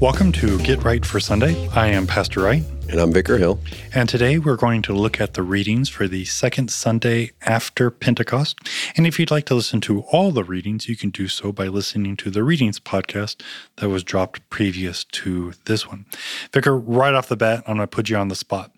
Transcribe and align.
Welcome 0.00 0.30
to 0.34 0.58
Get 0.60 0.84
Right 0.84 1.04
for 1.04 1.18
Sunday. 1.18 1.66
I 1.70 1.88
am 1.88 2.06
Pastor 2.06 2.42
Wright. 2.42 2.62
And 2.88 3.00
I'm 3.00 3.12
Vicar 3.12 3.36
Hill. 3.36 3.58
And 3.92 4.08
today 4.08 4.38
we're 4.38 4.54
going 4.54 4.80
to 4.82 4.92
look 4.92 5.20
at 5.20 5.34
the 5.34 5.42
readings 5.42 5.88
for 5.88 6.06
the 6.06 6.24
second 6.24 6.70
Sunday 6.70 7.32
after 7.42 7.90
Pentecost. 7.90 8.60
And 8.96 9.08
if 9.08 9.18
you'd 9.18 9.32
like 9.32 9.46
to 9.46 9.56
listen 9.56 9.80
to 9.80 10.02
all 10.02 10.30
the 10.30 10.44
readings, 10.44 10.88
you 10.88 10.94
can 10.94 11.10
do 11.10 11.26
so 11.26 11.50
by 11.50 11.66
listening 11.66 12.16
to 12.18 12.30
the 12.30 12.44
Readings 12.44 12.78
podcast 12.78 13.42
that 13.78 13.88
was 13.88 14.04
dropped 14.04 14.48
previous 14.50 15.02
to 15.02 15.54
this 15.64 15.88
one. 15.88 16.06
Vicar, 16.52 16.78
right 16.78 17.12
off 17.12 17.26
the 17.26 17.36
bat, 17.36 17.64
I'm 17.66 17.74
going 17.78 17.88
to 17.88 17.88
put 17.88 18.08
you 18.08 18.18
on 18.18 18.28
the 18.28 18.36
spot. 18.36 18.70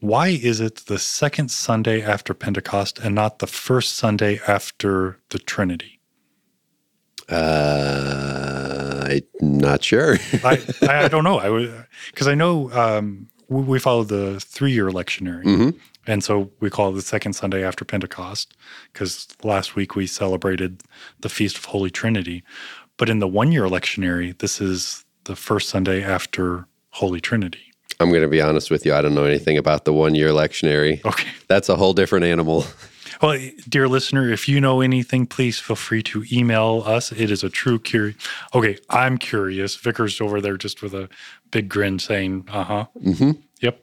Why 0.00 0.28
is 0.28 0.60
it 0.60 0.76
the 0.86 0.98
second 0.98 1.50
Sunday 1.50 2.02
after 2.02 2.34
Pentecost 2.34 2.98
and 2.98 3.14
not 3.14 3.38
the 3.38 3.46
first 3.46 3.96
Sunday 3.96 4.38
after 4.46 5.20
the 5.30 5.38
Trinity? 5.38 6.00
Uh, 7.30 8.39
I'm 9.40 9.58
not 9.58 9.82
sure. 9.84 10.16
I, 10.44 10.58
I, 10.82 11.08
don't 11.08 11.24
know. 11.24 11.38
I 11.38 11.84
because 12.10 12.28
I 12.28 12.34
know 12.34 12.70
um, 12.72 13.28
we, 13.48 13.62
we 13.62 13.78
follow 13.78 14.04
the 14.04 14.40
three-year 14.40 14.90
lectionary, 14.90 15.44
Mhm. 15.44 15.74
and 16.06 16.22
so 16.24 16.50
we 16.60 16.70
call 16.70 16.90
it 16.90 16.94
the 16.94 17.02
second 17.02 17.32
Sunday 17.34 17.64
after 17.64 17.84
Pentecost. 17.84 18.54
Because 18.92 19.26
last 19.42 19.74
week 19.76 19.96
we 19.96 20.06
celebrated 20.06 20.82
the 21.20 21.28
feast 21.28 21.56
of 21.58 21.64
Holy 21.66 21.90
Trinity, 21.90 22.42
but 22.96 23.08
in 23.08 23.18
the 23.18 23.28
one-year 23.28 23.64
lectionary, 23.66 24.36
this 24.38 24.60
is 24.60 25.04
the 25.24 25.36
first 25.36 25.68
Sunday 25.68 26.02
after 26.02 26.66
Holy 26.90 27.20
Trinity. 27.20 27.60
I'm 27.98 28.08
going 28.10 28.22
to 28.22 28.28
be 28.28 28.40
honest 28.40 28.70
with 28.70 28.86
you. 28.86 28.94
I 28.94 29.02
don't 29.02 29.14
know 29.14 29.24
anything 29.24 29.58
about 29.58 29.84
the 29.84 29.92
one 29.92 30.14
year 30.14 30.30
lectionary. 30.30 31.04
Okay. 31.04 31.28
That's 31.48 31.68
a 31.68 31.76
whole 31.76 31.92
different 31.92 32.24
animal. 32.24 32.64
Well, 33.20 33.38
dear 33.68 33.88
listener, 33.88 34.30
if 34.30 34.48
you 34.48 34.60
know 34.60 34.80
anything, 34.80 35.26
please 35.26 35.58
feel 35.58 35.76
free 35.76 36.02
to 36.04 36.24
email 36.32 36.82
us. 36.86 37.12
It 37.12 37.30
is 37.30 37.42
a 37.44 37.50
true 37.50 37.78
curious. 37.78 38.16
Okay, 38.54 38.78
I'm 38.88 39.18
curious. 39.18 39.76
Vicar's 39.76 40.20
over 40.20 40.40
there 40.40 40.56
just 40.56 40.82
with 40.82 40.94
a 40.94 41.08
big 41.50 41.68
grin 41.68 41.98
saying, 41.98 42.46
uh 42.50 42.64
huh. 42.64 42.84
hmm 43.02 43.32
Yep. 43.60 43.82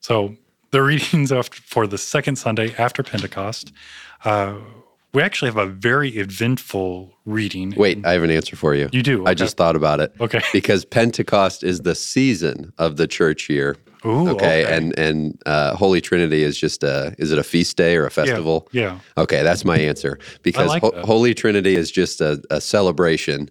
So 0.00 0.36
the 0.70 0.82
readings 0.82 1.32
of, 1.38 1.48
for 1.48 1.86
the 1.86 1.98
second 1.98 2.36
Sunday 2.36 2.74
after 2.76 3.02
Pentecost, 3.02 3.72
uh, 4.24 4.54
we 5.14 5.22
actually 5.22 5.50
have 5.50 5.58
a 5.58 5.66
very 5.66 6.10
eventful 6.16 7.12
reading. 7.26 7.74
Wait, 7.76 8.04
I 8.04 8.12
have 8.12 8.22
an 8.22 8.30
answer 8.30 8.56
for 8.56 8.74
you. 8.74 8.88
You 8.92 9.02
do? 9.02 9.26
I 9.26 9.34
just 9.34 9.56
thought 9.56 9.76
about 9.76 10.00
it. 10.00 10.12
Okay. 10.20 10.40
Because 10.52 10.84
Pentecost 10.84 11.64
is 11.64 11.80
the 11.80 11.94
season 11.94 12.72
of 12.78 12.96
the 12.96 13.06
church 13.06 13.48
year. 13.48 13.76
Ooh, 14.04 14.28
okay, 14.30 14.64
and 14.64 14.96
and 14.98 15.40
uh, 15.46 15.76
Holy 15.76 16.00
Trinity 16.00 16.42
is 16.42 16.58
just 16.58 16.82
a 16.82 17.14
is 17.18 17.30
it 17.30 17.38
a 17.38 17.44
feast 17.44 17.76
day 17.76 17.96
or 17.96 18.04
a 18.04 18.10
festival? 18.10 18.68
Yeah. 18.72 18.98
Okay, 19.16 19.42
that's 19.42 19.64
my 19.64 19.78
answer. 19.78 20.18
Because 20.42 20.68
like 20.68 20.82
Ho- 20.82 20.90
that. 20.90 21.04
Holy 21.04 21.34
Trinity 21.34 21.76
is 21.76 21.90
just 21.90 22.20
a, 22.20 22.42
a 22.50 22.60
celebration 22.60 23.48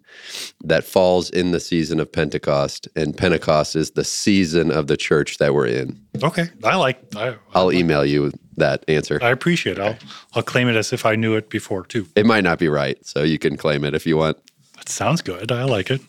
that 0.64 0.84
falls 0.84 1.30
in 1.30 1.52
the 1.52 1.60
season 1.60 2.00
of 2.02 2.12
Pentecost, 2.12 2.88
and 2.96 3.18
Pentecost 3.18 3.76
is 3.76 3.92
the 3.92 4.04
season 4.04 4.72
of 4.72 4.88
the 4.88 4.98
church 4.98 5.38
that 5.38 5.54
we're 5.54 5.68
in. 5.68 6.00
Okay. 6.22 6.50
I 6.64 6.76
like. 6.76 7.02
I, 7.16 7.36
I'll 7.54 7.72
email 7.72 8.06
you 8.06 8.32
that 8.58 8.84
answer. 8.88 9.20
I 9.22 9.30
appreciate 9.30 9.78
it. 9.78 9.82
I'll 9.82 9.98
I'll 10.34 10.44
claim 10.44 10.68
it 10.68 10.76
as 10.76 10.94
if 10.94 11.06
I 11.06 11.16
knew 11.16 11.36
it 11.36 11.50
before 11.50 11.86
too. 11.86 12.08
It 12.16 12.26
might 12.26 12.44
not 12.44 12.60
be 12.60 12.68
right, 12.68 13.04
so 13.06 13.24
you 13.24 13.40
can 13.40 13.58
claim 13.58 13.84
it 13.84 13.94
if 13.94 14.06
you 14.06 14.18
want. 14.18 14.38
That 14.76 14.90
sounds 14.90 15.22
good. 15.22 15.52
I 15.52 15.64
like 15.64 15.92
it. 15.92 16.02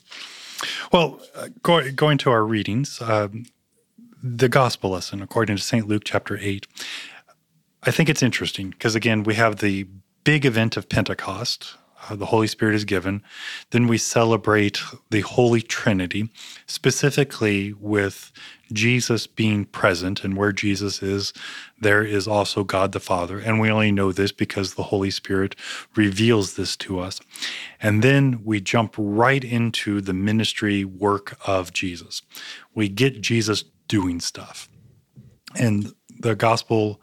Well, 0.92 1.20
uh, 1.34 1.48
go, 1.62 1.90
going 1.92 2.18
to 2.18 2.30
our 2.30 2.44
readings, 2.44 3.00
um, 3.00 3.46
the 4.22 4.48
gospel 4.48 4.90
lesson 4.90 5.20
according 5.20 5.56
to 5.56 5.62
St. 5.62 5.86
Luke 5.86 6.02
chapter 6.04 6.38
8. 6.40 6.66
I 7.82 7.90
think 7.90 8.08
it's 8.08 8.22
interesting 8.22 8.70
because, 8.70 8.94
again, 8.94 9.24
we 9.24 9.34
have 9.34 9.56
the 9.56 9.86
big 10.24 10.46
event 10.46 10.76
of 10.76 10.88
Pentecost. 10.88 11.76
Uh, 12.08 12.16
the 12.16 12.26
Holy 12.26 12.46
Spirit 12.46 12.74
is 12.74 12.84
given. 12.84 13.22
Then 13.70 13.86
we 13.86 13.98
celebrate 13.98 14.80
the 15.10 15.20
Holy 15.20 15.62
Trinity, 15.62 16.30
specifically 16.66 17.72
with 17.74 18.32
Jesus 18.72 19.26
being 19.26 19.64
present. 19.66 20.24
And 20.24 20.36
where 20.36 20.52
Jesus 20.52 21.02
is, 21.02 21.32
there 21.80 22.02
is 22.04 22.26
also 22.26 22.64
God 22.64 22.92
the 22.92 23.00
Father. 23.00 23.38
And 23.38 23.60
we 23.60 23.70
only 23.70 23.92
know 23.92 24.12
this 24.12 24.32
because 24.32 24.74
the 24.74 24.84
Holy 24.84 25.10
Spirit 25.10 25.54
reveals 25.94 26.54
this 26.54 26.76
to 26.78 26.98
us. 26.98 27.20
And 27.80 28.02
then 28.02 28.42
we 28.44 28.60
jump 28.60 28.94
right 28.96 29.44
into 29.44 30.00
the 30.00 30.14
ministry 30.14 30.84
work 30.84 31.38
of 31.46 31.72
Jesus. 31.72 32.22
We 32.74 32.88
get 32.88 33.20
Jesus 33.20 33.64
doing 33.88 34.20
stuff. 34.20 34.68
In 35.58 35.92
the 36.18 36.34
Gospel 36.34 37.00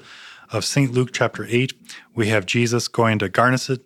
of 0.51 0.65
St. 0.65 0.91
Luke, 0.91 1.09
chapter 1.13 1.45
8, 1.47 1.73
we 2.15 2.27
have 2.29 2.45
Jesus 2.45 2.87
going 2.87 3.19
to 3.19 3.29
Garneset, 3.29 3.81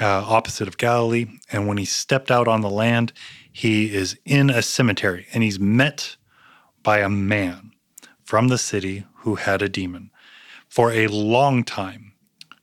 uh, 0.00 0.24
opposite 0.26 0.68
of 0.68 0.78
Galilee. 0.78 1.26
And 1.50 1.66
when 1.66 1.78
he 1.78 1.84
stepped 1.84 2.30
out 2.30 2.48
on 2.48 2.60
the 2.60 2.70
land, 2.70 3.12
he 3.50 3.94
is 3.94 4.18
in 4.24 4.50
a 4.50 4.62
cemetery 4.62 5.26
and 5.32 5.42
he's 5.42 5.58
met 5.58 6.16
by 6.82 6.98
a 6.98 7.08
man 7.08 7.72
from 8.22 8.48
the 8.48 8.58
city 8.58 9.04
who 9.18 9.36
had 9.36 9.62
a 9.62 9.68
demon. 9.68 10.10
For 10.68 10.92
a 10.92 11.06
long 11.06 11.64
time, 11.64 12.12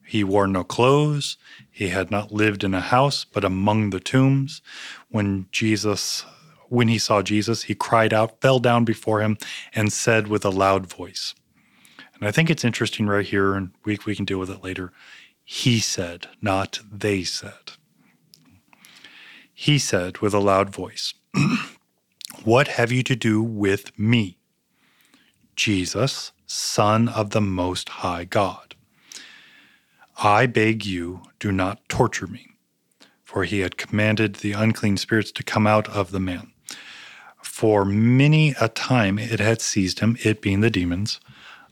he 0.06 0.24
wore 0.24 0.46
no 0.46 0.64
clothes. 0.64 1.38
He 1.72 1.88
had 1.88 2.12
not 2.12 2.32
lived 2.32 2.64
in 2.64 2.74
a 2.74 2.82
house, 2.82 3.26
but 3.26 3.44
among 3.44 3.90
the 3.90 4.00
tombs. 4.00 4.62
When 5.10 5.48
Jesus, 5.52 6.24
when 6.70 6.88
he 6.88 7.00
saw 7.00 7.22
Jesus, 7.24 7.64
he 7.64 7.74
cried 7.74 8.14
out, 8.14 8.40
fell 8.40 8.60
down 8.60 8.86
before 8.86 9.22
him, 9.22 9.38
and 9.74 9.92
said 9.92 10.28
with 10.28 10.46
a 10.46 10.52
loud 10.52 10.86
voice. 10.86 11.34
And 12.14 12.28
I 12.28 12.32
think 12.32 12.50
it's 12.50 12.64
interesting 12.64 13.08
right 13.08 13.26
here, 13.26 13.56
and 13.56 13.72
we, 13.86 13.98
we 14.06 14.16
can 14.16 14.26
deal 14.26 14.38
with 14.38 14.52
it 14.52 14.64
later. 14.64 14.92
He 15.44 15.80
said, 15.80 16.28
not 16.42 16.80
they 16.92 17.24
said. 17.24 17.74
He 19.54 19.78
said 19.78 20.20
with 20.20 20.34
a 20.34 20.40
loud 20.40 20.70
voice, 20.70 21.14
What 22.44 22.68
have 22.70 22.92
you 22.92 23.04
to 23.04 23.16
do 23.16 23.42
with 23.42 23.98
me, 23.98 24.38
Jesus, 25.56 26.32
Son 26.46 27.08
of 27.08 27.30
the 27.30 27.42
Most 27.42 27.88
High 27.90 28.26
God? 28.26 28.76
I 30.18 30.46
beg 30.46 30.86
you, 30.86 31.22
do 31.40 31.52
not 31.52 31.88
torture 31.88 32.28
me. 32.28 32.48
For 33.24 33.46
he 33.46 33.60
had 33.60 33.78
commanded 33.78 34.36
the 34.36 34.52
unclean 34.52 34.98
spirits 34.98 35.32
to 35.32 35.44
come 35.44 35.66
out 35.66 35.90
of 35.90 36.12
the 36.12 36.20
man. 36.20 36.52
For 37.42 37.86
many 37.86 38.54
a 38.60 38.68
time 38.68 39.18
it 39.18 39.40
had 39.40 39.62
seized 39.62 40.00
him, 40.00 40.18
it 40.24 40.42
being 40.42 40.62
the 40.62 40.70
demons, 40.70 41.20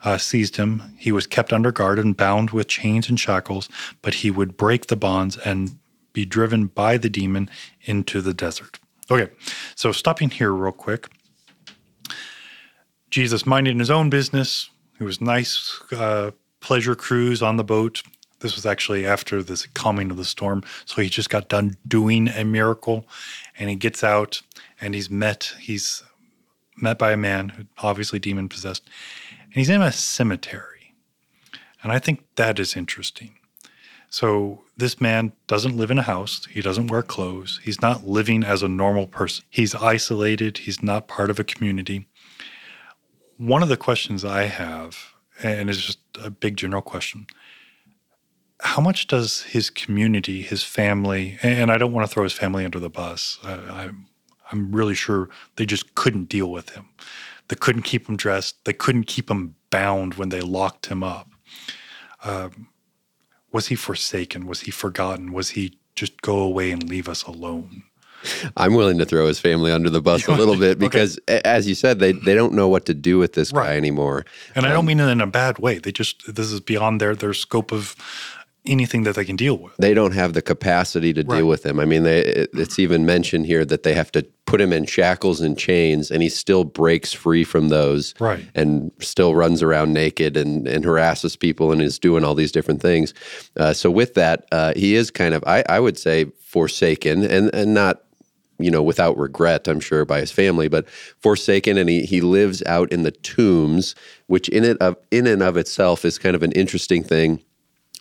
uh, 0.03 0.17
seized 0.17 0.57
him. 0.57 0.95
He 0.97 1.11
was 1.11 1.27
kept 1.27 1.53
under 1.53 1.71
guard 1.71 1.99
and 1.99 2.15
bound 2.15 2.51
with 2.51 2.67
chains 2.67 3.09
and 3.09 3.19
shackles, 3.19 3.69
but 4.01 4.15
he 4.15 4.31
would 4.31 4.57
break 4.57 4.87
the 4.87 4.95
bonds 4.95 5.37
and 5.37 5.77
be 6.13 6.25
driven 6.25 6.67
by 6.67 6.97
the 6.97 7.09
demon 7.09 7.49
into 7.83 8.21
the 8.21 8.33
desert. 8.33 8.79
Okay, 9.09 9.31
so 9.75 9.91
stopping 9.91 10.29
here 10.29 10.51
real 10.51 10.71
quick. 10.71 11.09
Jesus 13.09 13.45
minding 13.45 13.79
his 13.79 13.91
own 13.91 14.09
business. 14.09 14.69
It 14.99 15.03
was 15.03 15.19
nice 15.19 15.79
uh, 15.91 16.31
pleasure 16.61 16.95
cruise 16.95 17.41
on 17.41 17.57
the 17.57 17.63
boat. 17.63 18.03
This 18.39 18.55
was 18.55 18.65
actually 18.65 19.05
after 19.05 19.43
this 19.43 19.65
calming 19.67 20.09
of 20.11 20.17
the 20.17 20.25
storm. 20.25 20.63
So 20.85 21.01
he 21.01 21.09
just 21.09 21.29
got 21.29 21.49
done 21.49 21.75
doing 21.87 22.27
a 22.29 22.43
miracle 22.43 23.05
and 23.59 23.69
he 23.69 23.75
gets 23.75 24.03
out 24.03 24.41
and 24.79 24.95
he's 24.95 25.09
met, 25.09 25.53
he's 25.59 26.03
met 26.77 26.97
by 26.97 27.11
a 27.11 27.17
man 27.17 27.49
who 27.49 27.65
obviously 27.79 28.17
demon 28.17 28.49
possessed, 28.49 28.89
and 29.51 29.55
he's 29.55 29.69
in 29.69 29.81
a 29.81 29.91
cemetery. 29.91 30.95
And 31.83 31.91
I 31.91 31.99
think 31.99 32.23
that 32.35 32.59
is 32.59 32.75
interesting. 32.75 33.37
So 34.09 34.63
this 34.75 34.99
man 34.99 35.31
doesn't 35.47 35.77
live 35.77 35.89
in 35.89 35.97
a 35.97 36.03
house. 36.03 36.45
He 36.49 36.61
doesn't 36.61 36.87
wear 36.87 37.01
clothes. 37.01 37.59
He's 37.63 37.81
not 37.81 38.05
living 38.05 38.43
as 38.43 38.61
a 38.61 38.67
normal 38.67 39.07
person. 39.07 39.45
He's 39.49 39.73
isolated. 39.73 40.59
He's 40.59 40.83
not 40.83 41.07
part 41.07 41.29
of 41.29 41.39
a 41.39 41.43
community. 41.43 42.07
One 43.37 43.63
of 43.63 43.69
the 43.69 43.77
questions 43.77 44.25
I 44.25 44.43
have, 44.43 45.13
and 45.41 45.69
it's 45.69 45.81
just 45.81 45.99
a 46.21 46.29
big 46.29 46.57
general 46.57 46.81
question 46.81 47.25
how 48.61 48.81
much 48.81 49.07
does 49.07 49.41
his 49.43 49.69
community, 49.69 50.41
his 50.41 50.63
family, 50.63 51.37
and 51.41 51.71
I 51.71 51.77
don't 51.77 51.91
want 51.91 52.07
to 52.07 52.13
throw 52.13 52.23
his 52.23 52.33
family 52.33 52.63
under 52.63 52.79
the 52.79 52.89
bus. 52.89 53.39
I, 53.43 53.53
I'm, 53.53 54.07
I'm 54.51 54.71
really 54.71 54.93
sure 54.93 55.29
they 55.55 55.65
just 55.65 55.95
couldn't 55.95 56.25
deal 56.25 56.51
with 56.51 56.69
him. 56.69 56.89
They 57.51 57.57
couldn't 57.57 57.81
keep 57.81 58.07
him 58.07 58.15
dressed. 58.15 58.63
They 58.63 58.71
couldn't 58.71 59.07
keep 59.07 59.29
him 59.29 59.55
bound 59.71 60.13
when 60.13 60.29
they 60.29 60.39
locked 60.39 60.85
him 60.85 61.03
up. 61.03 61.29
Um, 62.23 62.69
was 63.51 63.67
he 63.67 63.75
forsaken? 63.75 64.47
Was 64.47 64.61
he 64.61 64.71
forgotten? 64.71 65.33
Was 65.33 65.49
he 65.49 65.77
just 65.93 66.21
go 66.21 66.37
away 66.37 66.71
and 66.71 66.89
leave 66.89 67.09
us 67.09 67.23
alone? 67.23 67.83
I'm 68.55 68.73
willing 68.73 68.97
to 68.99 69.05
throw 69.05 69.27
his 69.27 69.37
family 69.37 69.69
under 69.69 69.89
the 69.89 70.01
bus 70.01 70.27
a 70.29 70.31
little 70.31 70.55
bit 70.55 70.79
because, 70.79 71.19
okay. 71.29 71.41
as 71.43 71.67
you 71.67 71.75
said, 71.75 71.99
they, 71.99 72.13
they 72.13 72.35
don't 72.35 72.53
know 72.53 72.69
what 72.69 72.85
to 72.85 72.93
do 72.93 73.17
with 73.17 73.33
this 73.33 73.51
right. 73.51 73.65
guy 73.65 73.75
anymore. 73.75 74.23
And 74.55 74.65
um, 74.65 74.71
I 74.71 74.73
don't 74.73 74.79
um, 74.79 74.85
mean 74.85 75.01
it 75.01 75.09
in 75.09 75.19
a 75.19 75.27
bad 75.27 75.59
way. 75.59 75.77
They 75.77 75.91
just 75.91 76.33
this 76.33 76.53
is 76.53 76.61
beyond 76.61 77.01
their 77.01 77.17
their 77.17 77.33
scope 77.33 77.73
of 77.73 77.97
anything 78.65 79.03
that 79.03 79.15
they 79.15 79.25
can 79.25 79.35
deal 79.35 79.57
with. 79.57 79.75
They 79.77 79.93
don't 79.93 80.11
have 80.13 80.33
the 80.33 80.41
capacity 80.41 81.13
to 81.13 81.23
right. 81.23 81.37
deal 81.37 81.47
with 81.47 81.65
him. 81.65 81.79
I 81.79 81.85
mean, 81.85 82.03
they, 82.03 82.21
it's 82.53 82.77
even 82.77 83.05
mentioned 83.05 83.47
here 83.47 83.65
that 83.65 83.83
they 83.83 83.93
have 83.95 84.11
to 84.11 84.23
put 84.45 84.61
him 84.61 84.71
in 84.71 84.85
shackles 84.85 85.41
and 85.41 85.57
chains, 85.57 86.11
and 86.11 86.21
he 86.21 86.29
still 86.29 86.63
breaks 86.63 87.11
free 87.11 87.43
from 87.43 87.69
those, 87.69 88.13
right? 88.19 88.45
And 88.53 88.91
still 88.99 89.33
runs 89.33 89.63
around 89.63 89.93
naked 89.93 90.37
and, 90.37 90.67
and 90.67 90.83
harasses 90.83 91.35
people 91.35 91.71
and 91.71 91.81
is 91.81 91.97
doing 91.97 92.23
all 92.23 92.35
these 92.35 92.51
different 92.51 92.81
things. 92.81 93.13
Uh, 93.57 93.73
so 93.73 93.89
with 93.89 94.13
that, 94.13 94.45
uh, 94.51 94.73
he 94.75 94.95
is 94.95 95.09
kind 95.09 95.33
of, 95.33 95.43
I, 95.47 95.63
I 95.67 95.79
would 95.79 95.97
say, 95.97 96.25
forsaken 96.41 97.23
and 97.23 97.53
and 97.53 97.73
not 97.73 98.03
you 98.59 98.69
know, 98.69 98.83
without 98.83 99.17
regret, 99.17 99.67
I'm 99.67 99.79
sure, 99.79 100.05
by 100.05 100.19
his 100.19 100.31
family, 100.31 100.67
but 100.67 100.87
forsaken, 100.87 101.79
and 101.79 101.89
he 101.89 102.05
he 102.05 102.21
lives 102.21 102.61
out 102.67 102.91
in 102.91 103.01
the 103.01 103.09
tombs, 103.09 103.95
which 104.27 104.47
in 104.49 104.63
it 104.63 104.77
of 104.77 104.97
in 105.09 105.25
and 105.25 105.41
of 105.41 105.57
itself 105.57 106.05
is 106.05 106.19
kind 106.19 106.35
of 106.35 106.43
an 106.43 106.51
interesting 106.51 107.03
thing 107.03 107.41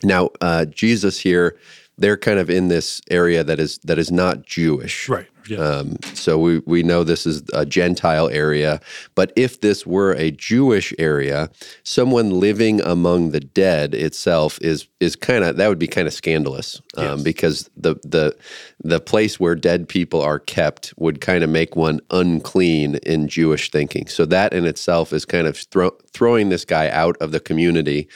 now, 0.03 0.31
uh, 0.41 0.65
Jesus 0.67 1.19
here, 1.19 1.57
they're 2.01 2.17
kind 2.17 2.39
of 2.39 2.49
in 2.49 2.69
this 2.69 3.01
area 3.11 3.45
that 3.45 3.61
is 3.61 3.79
that 3.85 3.99
is 3.99 4.11
not 4.11 4.45
Jewish, 4.47 5.09
right? 5.09 5.27
Yeah. 5.49 5.59
Um, 5.59 5.97
so 6.15 6.39
we 6.39 6.61
we 6.61 6.83
know 6.83 7.05
this 7.05 7.27
is 7.27 7.43
a 7.53 7.67
Gentile 7.67 8.29
area, 8.29 8.81
but 9.15 9.33
if 9.37 9.61
this 9.61 9.87
were 9.87 10.13
a 10.15 10.31
Jewish 10.31 10.95
area, 10.99 11.51
someone 11.83 12.31
living 12.41 12.81
among 12.81 13.31
the 13.31 13.41
dead 13.41 13.95
itself 13.95 14.59
is 14.63 14.89
is 14.99 15.15
kind 15.15 15.45
of 15.45 15.57
that 15.57 15.69
would 15.69 15.79
be 15.79 15.87
kind 15.87 16.07
of 16.07 16.15
scandalous 16.15 16.81
um, 16.97 17.05
yes. 17.05 17.23
because 17.23 17.71
the 17.77 17.97
the 18.03 18.35
the 18.83 19.01
place 19.01 19.39
where 19.39 19.55
dead 19.55 19.89
people 19.89 20.23
are 20.23 20.39
kept 20.39 20.95
would 20.97 21.21
kind 21.21 21.45
of 21.45 21.51
make 21.51 21.77
one 21.77 22.01
unclean 22.11 22.95
in 23.07 23.29
Jewish 23.29 23.71
thinking. 23.71 24.07
So 24.07 24.25
that 24.27 24.55
in 24.55 24.65
itself 24.65 25.13
is 25.13 25.27
kind 25.27 25.47
of 25.47 25.57
throw, 25.57 25.91
throwing 26.13 26.49
this 26.49 26.65
guy 26.65 26.89
out 26.89 27.17
of 27.19 27.33
the 27.33 27.41
community, 27.41 28.09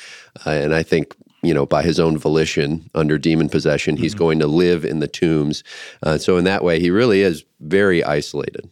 uh, 0.47 0.51
and 0.51 0.75
I 0.75 0.83
think 0.83 1.15
you 1.45 1.55
know, 1.55 1.67
by 1.67 1.83
his 1.83 2.01
own 2.01 2.19
volition 2.19 2.89
under 2.95 3.19
demon 3.19 3.49
possession. 3.49 3.97
He's 3.97 4.13
mm-hmm. 4.13 4.19
going 4.19 4.39
to 4.41 4.47
live 4.47 4.85
in 4.85 5.01
the 5.01 5.09
tombs. 5.09 5.63
Uh, 6.03 6.19
so, 6.19 6.37
in 6.37 6.45
that 6.45 6.65
way, 6.65 6.81
he 6.81 6.91
really 6.91 7.23
is 7.23 7.45
very 7.61 8.03
isolated. 8.03 8.71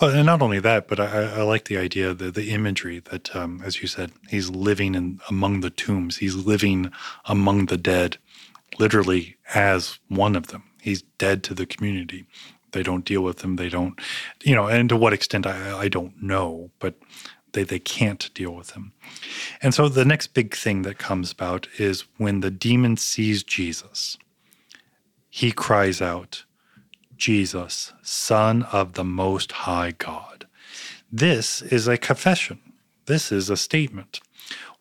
Well, 0.00 0.10
and 0.10 0.26
not 0.26 0.42
only 0.42 0.60
that, 0.60 0.88
but 0.88 0.98
I, 1.00 1.24
I 1.24 1.42
like 1.42 1.66
the 1.66 1.76
idea, 1.76 2.14
the, 2.14 2.30
the 2.30 2.50
imagery 2.50 3.00
that, 3.10 3.34
um, 3.36 3.60
as 3.64 3.82
you 3.82 3.88
said, 3.88 4.12
he's 4.28 4.50
living 4.50 4.94
in 4.94 5.20
among 5.28 5.60
the 5.60 5.70
tombs. 5.70 6.18
He's 6.18 6.34
living 6.34 6.90
among 7.26 7.66
the 7.66 7.76
dead, 7.76 8.16
literally 8.78 9.36
as 9.54 9.98
one 10.08 10.36
of 10.36 10.48
them. 10.48 10.62
He's 10.80 11.02
dead 11.02 11.42
to 11.44 11.54
the 11.54 11.66
community. 11.66 12.26
They 12.72 12.82
don't 12.82 13.04
deal 13.04 13.22
with 13.22 13.42
him. 13.42 13.56
They 13.56 13.68
don't, 13.68 13.98
you 14.42 14.54
know, 14.54 14.68
and 14.68 14.88
to 14.88 14.96
what 14.96 15.12
extent 15.12 15.46
I, 15.46 15.78
I 15.78 15.88
don't 15.88 16.22
know, 16.22 16.70
but 16.78 16.94
they, 17.52 17.62
they 17.62 17.78
can't 17.78 18.30
deal 18.34 18.52
with 18.54 18.72
him. 18.72 18.92
And 19.62 19.74
so 19.74 19.88
the 19.88 20.04
next 20.04 20.28
big 20.34 20.54
thing 20.54 20.82
that 20.82 20.98
comes 20.98 21.32
about 21.32 21.68
is 21.78 22.04
when 22.16 22.40
the 22.40 22.50
demon 22.50 22.96
sees 22.96 23.42
Jesus, 23.42 24.16
he 25.30 25.52
cries 25.52 26.00
out, 26.00 26.44
Jesus, 27.16 27.92
Son 28.02 28.62
of 28.64 28.94
the 28.94 29.04
Most 29.04 29.52
High 29.52 29.92
God. 29.92 30.46
This 31.10 31.62
is 31.62 31.88
a 31.88 31.96
confession. 31.96 32.60
This 33.06 33.32
is 33.32 33.50
a 33.50 33.56
statement. 33.56 34.20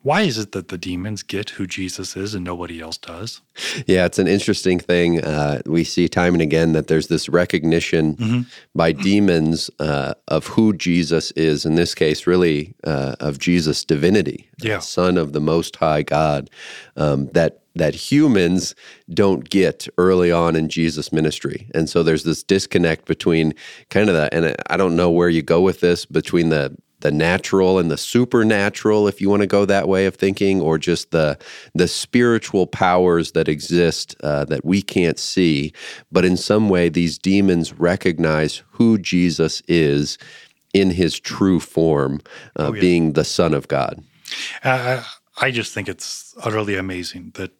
Why 0.07 0.21
is 0.21 0.37
it 0.37 0.53
that 0.53 0.69
the 0.69 0.77
demons 0.77 1.21
get 1.21 1.49
who 1.49 1.67
Jesus 1.67 2.15
is 2.15 2.33
and 2.33 2.45
nobody 2.45 2.79
else 2.79 2.97
does? 2.97 3.41
Yeah, 3.87 4.05
it's 4.05 4.19
an 4.19 4.27
interesting 4.27 4.79
thing. 4.79 5.21
Uh, 5.21 5.61
we 5.65 5.83
see 5.83 6.07
time 6.07 6.33
and 6.33 6.41
again 6.41 6.71
that 6.71 6.87
there's 6.87 7.07
this 7.07 7.27
recognition 7.27 8.15
mm-hmm. 8.15 8.41
by 8.73 8.93
demons 8.93 9.69
uh, 9.81 10.13
of 10.29 10.47
who 10.47 10.71
Jesus 10.71 11.31
is, 11.31 11.65
in 11.65 11.75
this 11.75 11.93
case, 11.93 12.25
really 12.25 12.73
uh, 12.85 13.17
of 13.19 13.37
Jesus' 13.37 13.83
divinity, 13.83 14.49
yeah. 14.59 14.79
Son 14.79 15.17
of 15.17 15.33
the 15.33 15.41
Most 15.41 15.75
High 15.75 16.03
God, 16.03 16.49
um, 16.95 17.27
that 17.33 17.59
that 17.75 17.93
humans 17.93 18.75
don't 19.13 19.49
get 19.49 19.89
early 19.97 20.31
on 20.31 20.55
in 20.55 20.69
Jesus' 20.69 21.11
ministry. 21.11 21.69
And 21.75 21.89
so 21.89 22.01
there's 22.01 22.23
this 22.23 22.43
disconnect 22.43 23.05
between 23.05 23.53
kind 23.89 24.07
of 24.07 24.15
that, 24.15 24.33
and 24.33 24.55
I 24.69 24.77
don't 24.77 24.95
know 24.95 25.11
where 25.11 25.29
you 25.29 25.41
go 25.41 25.59
with 25.59 25.81
this, 25.81 26.05
between 26.05 26.47
the 26.47 26.77
the 26.99 27.11
natural 27.11 27.79
and 27.79 27.91
the 27.91 27.97
supernatural 27.97 29.07
if 29.07 29.21
you 29.21 29.29
want 29.29 29.41
to 29.41 29.47
go 29.47 29.65
that 29.65 29.87
way 29.87 30.05
of 30.05 30.15
thinking 30.15 30.61
or 30.61 30.77
just 30.77 31.11
the 31.11 31.37
the 31.73 31.87
spiritual 31.87 32.65
powers 32.67 33.31
that 33.33 33.47
exist 33.47 34.15
uh, 34.23 34.45
that 34.45 34.65
we 34.65 34.81
can't 34.81 35.19
see 35.19 35.71
but 36.11 36.25
in 36.25 36.37
some 36.37 36.69
way 36.69 36.89
these 36.89 37.17
demons 37.17 37.73
recognize 37.73 38.63
who 38.71 38.97
jesus 38.97 39.61
is 39.67 40.17
in 40.73 40.91
his 40.91 41.19
true 41.19 41.59
form 41.59 42.19
uh, 42.57 42.67
oh, 42.67 42.73
yeah. 42.73 42.81
being 42.81 43.13
the 43.13 43.25
son 43.25 43.53
of 43.53 43.67
god 43.67 44.03
uh, 44.63 45.03
i 45.41 45.51
just 45.51 45.73
think 45.73 45.87
it's 45.87 46.33
utterly 46.43 46.75
amazing 46.75 47.31
that 47.35 47.51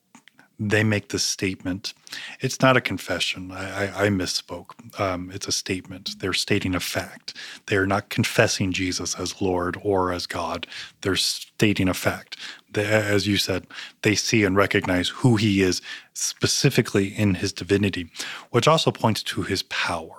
they 0.60 0.84
make 0.84 1.10
this 1.10 1.24
statement. 1.24 1.94
It's 2.40 2.62
not 2.62 2.78
a 2.78 2.82
confession. 2.82 3.52
I, 3.52 3.86
I, 3.86 4.06
I 4.06 4.08
misspoke. 4.10 5.00
Um, 5.00 5.30
it's 5.32 5.48
a 5.48 5.52
statement. 5.52 6.20
They're 6.20 6.34
stating 6.34 6.74
a 6.74 6.80
fact. 6.80 7.36
They 7.68 7.76
are 7.76 7.86
not 7.86 8.10
confessing 8.10 8.72
Jesus 8.72 9.20
as 9.20 9.40
Lord 9.42 9.78
or 9.84 10.12
as 10.12 10.26
God. 10.26 10.66
They're 11.02 11.16
stating 11.16 11.88
a 11.88 11.94
fact. 11.94 12.38
They, 12.72 12.86
as 12.86 13.28
you 13.28 13.38
said, 13.38 13.68
they 14.02 14.16
see 14.16 14.44
and 14.44 14.56
recognize 14.56 15.10
who 15.10 15.36
he 15.36 15.62
is 15.62 15.82
specifically 16.14 17.08
in 17.08 17.36
his 17.36 17.54
divinity, 17.54 18.10
which 18.50 18.68
also 18.68 18.92
points 18.92 19.22
to 19.24 19.44
his 19.44 19.62
power. 19.64 20.16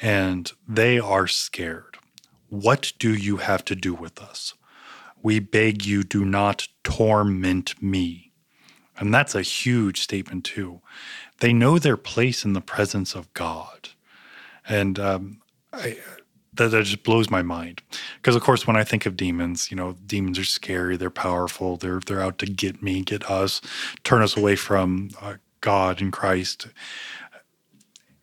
And 0.00 0.50
they 0.66 0.98
are 0.98 1.26
scared. 1.26 1.98
What 2.48 2.92
do 2.98 3.12
you 3.12 3.38
have 3.38 3.64
to 3.66 3.74
do 3.74 3.94
with 3.94 4.20
us? 4.20 4.54
We 5.22 5.38
beg 5.38 5.84
you, 5.84 6.02
do 6.02 6.24
not 6.24 6.68
torment 6.82 7.80
me 7.82 8.23
and 8.98 9.12
that's 9.12 9.34
a 9.34 9.42
huge 9.42 10.00
statement, 10.00 10.44
too. 10.44 10.80
They 11.40 11.52
know 11.52 11.78
their 11.78 11.96
place 11.96 12.44
in 12.44 12.52
the 12.52 12.60
presence 12.60 13.14
of 13.14 13.32
God. 13.34 13.90
And 14.68 14.98
um, 14.98 15.40
I, 15.72 15.98
that, 16.54 16.68
that 16.70 16.84
just 16.84 17.02
blows 17.02 17.30
my 17.30 17.42
mind. 17.42 17.82
Because, 18.16 18.36
of 18.36 18.42
course, 18.42 18.66
when 18.66 18.76
I 18.76 18.84
think 18.84 19.06
of 19.06 19.16
demons, 19.16 19.70
you 19.70 19.76
know, 19.76 19.96
demons 20.06 20.38
are 20.38 20.44
scary, 20.44 20.96
they're 20.96 21.10
powerful, 21.10 21.76
they're, 21.76 22.00
they're 22.00 22.22
out 22.22 22.38
to 22.38 22.46
get 22.46 22.82
me, 22.82 23.02
get 23.02 23.28
us, 23.30 23.60
turn 24.04 24.22
us 24.22 24.36
away 24.36 24.56
from 24.56 25.10
uh, 25.20 25.34
God 25.60 26.00
and 26.00 26.12
Christ. 26.12 26.68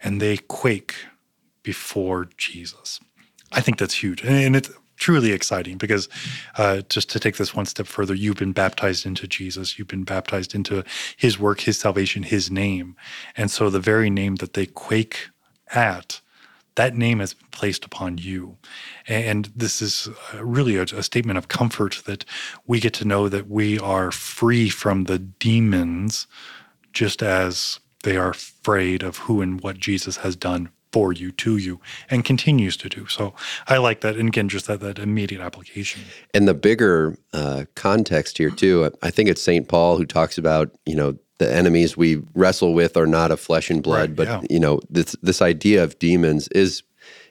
And 0.01 0.21
they 0.21 0.37
quake 0.37 0.95
before 1.63 2.29
Jesus. 2.37 2.99
I 3.51 3.61
think 3.61 3.77
that's 3.77 4.01
huge. 4.01 4.23
And 4.23 4.55
it's 4.55 4.71
truly 5.01 5.31
exciting 5.31 5.77
because 5.77 6.07
uh, 6.57 6.81
just 6.87 7.09
to 7.09 7.19
take 7.19 7.35
this 7.37 7.55
one 7.55 7.65
step 7.65 7.87
further, 7.87 8.13
you've 8.13 8.37
been 8.37 8.53
baptized 8.53 9.05
into 9.05 9.27
Jesus. 9.27 9.77
You've 9.77 9.87
been 9.87 10.03
baptized 10.03 10.53
into 10.53 10.85
his 11.17 11.39
work, 11.39 11.61
his 11.61 11.77
salvation, 11.77 12.23
his 12.23 12.51
name. 12.51 12.95
And 13.35 13.49
so 13.49 13.69
the 13.69 13.79
very 13.79 14.11
name 14.11 14.35
that 14.35 14.53
they 14.53 14.67
quake 14.67 15.29
at, 15.73 16.21
that 16.75 16.95
name 16.95 17.19
has 17.19 17.33
been 17.33 17.49
placed 17.49 17.83
upon 17.83 18.19
you. 18.19 18.57
And 19.07 19.51
this 19.55 19.81
is 19.81 20.07
really 20.35 20.77
a, 20.77 20.83
a, 20.83 21.03
statement 21.03 21.37
of 21.37 21.47
comfort 21.47 22.03
that 22.05 22.23
we 22.67 22.79
get 22.79 22.93
to 22.93 23.05
know 23.05 23.27
that 23.27 23.49
we 23.49 23.79
are 23.79 24.11
free 24.11 24.69
from 24.69 25.05
the 25.05 25.17
demons, 25.17 26.27
just 26.93 27.23
as 27.23 27.79
they 28.03 28.17
are 28.17 28.29
afraid 28.29 29.01
of 29.01 29.17
who 29.17 29.41
and 29.41 29.61
what 29.61 29.79
Jesus 29.79 30.17
has 30.17 30.35
done 30.35 30.69
for 30.91 31.13
you, 31.13 31.31
to 31.31 31.57
you, 31.57 31.79
and 32.09 32.25
continues 32.25 32.75
to 32.77 32.89
do. 32.89 33.07
So 33.07 33.33
I 33.67 33.77
like 33.77 34.01
that. 34.01 34.15
And 34.15 34.29
again, 34.29 34.49
just 34.49 34.67
that, 34.67 34.81
that 34.81 34.99
immediate 34.99 35.41
application. 35.41 36.03
And 36.33 36.47
the 36.47 36.53
bigger 36.53 37.17
uh, 37.33 37.65
context 37.75 38.37
here, 38.37 38.49
too, 38.49 38.91
I 39.01 39.11
think 39.11 39.29
it's 39.29 39.41
St. 39.41 39.67
Paul 39.67 39.97
who 39.97 40.05
talks 40.05 40.37
about, 40.37 40.71
you 40.85 40.95
know, 40.95 41.17
the 41.41 41.51
enemies 41.51 41.97
we 41.97 42.21
wrestle 42.35 42.73
with 42.73 42.95
are 42.95 43.07
not 43.07 43.31
of 43.31 43.39
flesh 43.39 43.71
and 43.71 43.81
blood, 43.81 44.09
right, 44.09 44.15
but 44.15 44.27
yeah. 44.27 44.41
you 44.47 44.59
know 44.59 44.79
this 44.91 45.15
this 45.23 45.41
idea 45.41 45.83
of 45.83 45.97
demons 45.97 46.47
is 46.49 46.83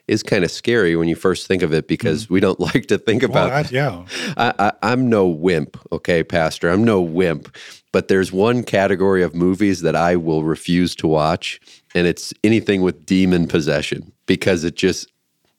is 0.08 0.24
kind 0.24 0.42
of 0.42 0.50
scary 0.50 0.96
when 0.96 1.06
you 1.06 1.14
first 1.14 1.46
think 1.46 1.62
of 1.62 1.72
it 1.72 1.86
because 1.86 2.26
mm. 2.26 2.30
we 2.30 2.40
don't 2.40 2.58
like 2.74 2.86
to 2.86 2.98
think 2.98 3.22
about. 3.22 3.50
Well, 3.50 3.64
I, 3.64 3.68
yeah, 3.70 4.04
I, 4.36 4.52
I, 4.58 4.72
I'm 4.82 5.08
no 5.08 5.28
wimp, 5.28 5.76
okay, 5.92 6.24
Pastor. 6.24 6.68
I'm 6.68 6.82
no 6.82 7.00
wimp, 7.00 7.56
but 7.92 8.08
there's 8.08 8.32
one 8.32 8.64
category 8.64 9.22
of 9.22 9.32
movies 9.32 9.82
that 9.82 9.94
I 9.94 10.16
will 10.16 10.42
refuse 10.42 10.96
to 10.96 11.06
watch, 11.06 11.60
and 11.94 12.06
it's 12.06 12.32
anything 12.44 12.82
with 12.82 13.06
demon 13.06 13.46
possession 13.46 14.12
because 14.26 14.64
it 14.64 14.76
just 14.76 15.10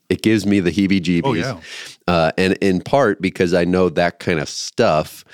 it 0.08 0.20
gives 0.22 0.44
me 0.44 0.60
the 0.60 0.70
heebie-jeebies. 0.70 1.22
Oh, 1.24 1.32
yeah. 1.32 1.60
Uh, 2.06 2.32
and 2.36 2.54
in 2.54 2.82
part 2.82 3.22
because 3.22 3.54
I 3.54 3.64
know 3.64 3.88
that 3.88 4.18
kind 4.18 4.40
of 4.40 4.48
stuff 4.48 5.24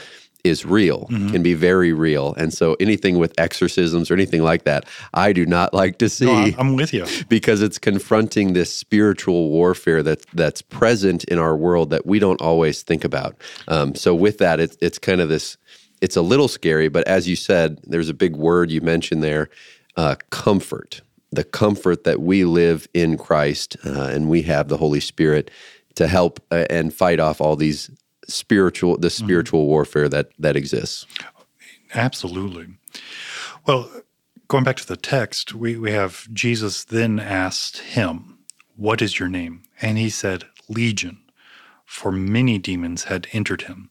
is 0.44 0.64
real, 0.64 1.06
mm-hmm. 1.10 1.30
can 1.30 1.42
be 1.42 1.54
very 1.54 1.92
real. 1.92 2.34
And 2.34 2.52
so 2.52 2.76
anything 2.78 3.18
with 3.18 3.34
exorcisms 3.38 4.10
or 4.10 4.14
anything 4.14 4.42
like 4.42 4.64
that, 4.64 4.84
I 5.14 5.32
do 5.32 5.44
not 5.46 5.74
like 5.74 5.98
to 5.98 6.08
see. 6.08 6.26
No, 6.26 6.50
I'm 6.58 6.76
with 6.76 6.92
you. 6.92 7.06
Because 7.28 7.60
it's 7.60 7.78
confronting 7.78 8.52
this 8.52 8.74
spiritual 8.74 9.50
warfare 9.50 10.02
that, 10.04 10.24
that's 10.32 10.62
present 10.62 11.24
in 11.24 11.38
our 11.38 11.56
world 11.56 11.90
that 11.90 12.06
we 12.06 12.18
don't 12.18 12.40
always 12.40 12.82
think 12.82 13.04
about. 13.04 13.36
Um, 13.66 13.94
so 13.94 14.14
with 14.14 14.38
that, 14.38 14.60
it's, 14.60 14.76
it's 14.80 14.98
kind 14.98 15.20
of 15.20 15.28
this, 15.28 15.56
it's 16.00 16.16
a 16.16 16.22
little 16.22 16.48
scary, 16.48 16.88
but 16.88 17.06
as 17.08 17.28
you 17.28 17.36
said, 17.36 17.80
there's 17.84 18.08
a 18.08 18.14
big 18.14 18.36
word 18.36 18.70
you 18.70 18.80
mentioned 18.80 19.22
there, 19.22 19.50
uh, 19.98 20.14
comfort. 20.30 21.02
the 21.30 21.44
comfort 21.44 22.04
that 22.04 22.22
we 22.22 22.44
live 22.44 22.88
in 22.94 23.18
Christ 23.18 23.76
uh, 23.84 24.04
and 24.04 24.30
we 24.30 24.40
have 24.42 24.68
the 24.68 24.78
Holy 24.78 25.00
Spirit 25.00 25.50
to 25.96 26.06
help 26.06 26.40
uh, 26.50 26.64
and 26.70 26.94
fight 26.94 27.20
off 27.20 27.40
all 27.42 27.56
these 27.56 27.90
spiritual 28.26 28.96
the 28.96 29.10
spiritual 29.10 29.60
mm-hmm. 29.60 29.70
warfare 29.70 30.08
that 30.08 30.30
that 30.38 30.56
exists. 30.56 31.06
Absolutely. 31.94 32.68
Well, 33.66 33.90
going 34.48 34.64
back 34.64 34.76
to 34.76 34.86
the 34.86 34.96
text, 34.96 35.54
we, 35.54 35.76
we 35.76 35.92
have 35.92 36.26
Jesus 36.32 36.84
then 36.84 37.18
asked 37.18 37.78
him, 37.78 38.38
What 38.76 39.02
is 39.02 39.18
your 39.18 39.28
name? 39.28 39.64
And 39.80 39.98
he 39.98 40.10
said, 40.10 40.44
Legion, 40.68 41.18
for 41.84 42.12
many 42.12 42.58
demons 42.58 43.04
had 43.04 43.26
entered 43.32 43.62
him. 43.62 43.90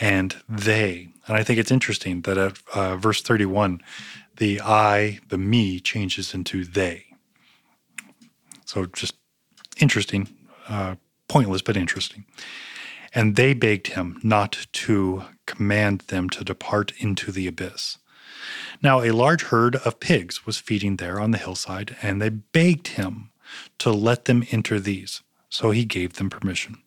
And 0.00 0.36
they, 0.48 1.10
and 1.26 1.36
I 1.36 1.44
think 1.44 1.58
it's 1.58 1.70
interesting 1.70 2.22
that 2.22 2.36
at 2.36 2.58
uh, 2.74 2.96
verse 2.96 3.22
31, 3.22 3.80
the 4.36 4.60
I, 4.60 5.20
the 5.28 5.38
me, 5.38 5.80
changes 5.80 6.34
into 6.34 6.64
they. 6.64 7.06
So 8.64 8.86
just 8.86 9.14
interesting, 9.78 10.28
uh, 10.68 10.96
pointless, 11.28 11.62
but 11.62 11.76
interesting. 11.76 12.24
And 13.14 13.36
they 13.36 13.54
begged 13.54 13.88
him 13.88 14.18
not 14.22 14.66
to 14.72 15.24
command 15.46 16.00
them 16.08 16.28
to 16.30 16.44
depart 16.44 16.92
into 16.98 17.30
the 17.30 17.46
abyss. 17.46 17.98
Now, 18.82 19.02
a 19.02 19.12
large 19.12 19.44
herd 19.44 19.76
of 19.76 20.00
pigs 20.00 20.44
was 20.44 20.58
feeding 20.58 20.96
there 20.96 21.20
on 21.20 21.30
the 21.30 21.38
hillside, 21.38 21.96
and 22.02 22.20
they 22.20 22.28
begged 22.28 22.88
him 22.88 23.30
to 23.78 23.92
let 23.92 24.24
them 24.24 24.44
enter 24.50 24.80
these. 24.80 25.22
So 25.48 25.70
he 25.70 25.84
gave 25.84 26.14
them 26.14 26.30
permission. 26.30 26.78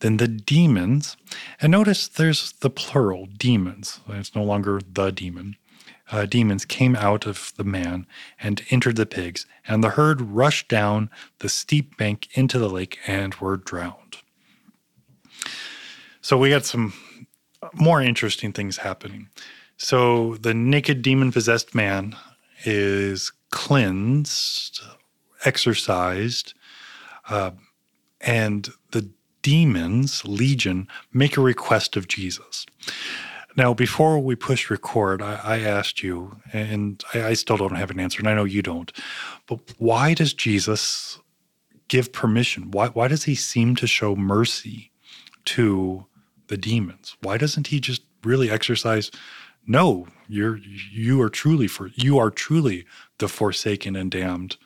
Then 0.00 0.16
the 0.16 0.26
demons, 0.26 1.16
and 1.60 1.70
notice 1.70 2.08
there's 2.08 2.52
the 2.52 2.70
plural, 2.70 3.26
demons. 3.26 4.00
It's 4.08 4.34
no 4.34 4.42
longer 4.42 4.80
the 4.92 5.12
demon. 5.12 5.56
Uh, 6.10 6.24
demons 6.26 6.64
came 6.64 6.96
out 6.96 7.26
of 7.26 7.52
the 7.56 7.64
man 7.64 8.06
and 8.40 8.64
entered 8.70 8.96
the 8.96 9.06
pigs, 9.06 9.46
and 9.66 9.84
the 9.84 9.90
herd 9.90 10.20
rushed 10.20 10.68
down 10.68 11.10
the 11.40 11.48
steep 11.48 11.96
bank 11.96 12.28
into 12.32 12.58
the 12.58 12.68
lake 12.68 12.98
and 13.06 13.34
were 13.36 13.56
drowned. 13.56 14.16
So 16.20 16.36
we 16.36 16.50
got 16.50 16.64
some 16.64 16.94
more 17.74 18.02
interesting 18.02 18.52
things 18.52 18.78
happening. 18.78 19.28
So 19.76 20.36
the 20.36 20.54
naked 20.54 21.02
demon 21.02 21.32
possessed 21.32 21.74
man 21.74 22.16
is 22.64 23.32
cleansed, 23.50 24.80
exorcised, 25.44 26.54
uh, 27.28 27.52
and 28.20 28.68
the 28.90 29.10
demons, 29.42 30.24
legion, 30.24 30.88
make 31.12 31.36
a 31.36 31.40
request 31.40 31.96
of 31.96 32.08
Jesus. 32.08 32.66
Now, 33.58 33.74
before 33.74 34.20
we 34.20 34.36
push 34.36 34.70
record, 34.70 35.20
I, 35.20 35.40
I 35.42 35.58
asked 35.58 36.00
you, 36.00 36.40
and 36.52 37.02
I, 37.12 37.24
I 37.24 37.34
still 37.34 37.56
don't 37.56 37.74
have 37.74 37.90
an 37.90 37.98
answer, 37.98 38.20
and 38.20 38.28
I 38.28 38.34
know 38.34 38.44
you 38.44 38.62
don't, 38.62 38.92
but 39.48 39.58
why 39.78 40.14
does 40.14 40.32
Jesus 40.32 41.18
give 41.88 42.12
permission? 42.12 42.70
Why, 42.70 42.86
why 42.86 43.08
does 43.08 43.24
he 43.24 43.34
seem 43.34 43.74
to 43.74 43.88
show 43.88 44.14
mercy 44.14 44.92
to 45.46 46.06
the 46.46 46.56
demons? 46.56 47.16
Why 47.20 47.36
doesn't 47.36 47.66
he 47.66 47.80
just 47.80 48.02
really 48.22 48.48
exercise? 48.48 49.10
No, 49.66 50.06
you're 50.28 50.58
you 50.92 51.20
are 51.20 51.28
truly 51.28 51.66
for 51.66 51.90
you 51.96 52.16
are 52.16 52.30
truly 52.30 52.86
the 53.18 53.28
forsaken 53.28 53.96
and 53.96 54.08
damned. 54.08 54.56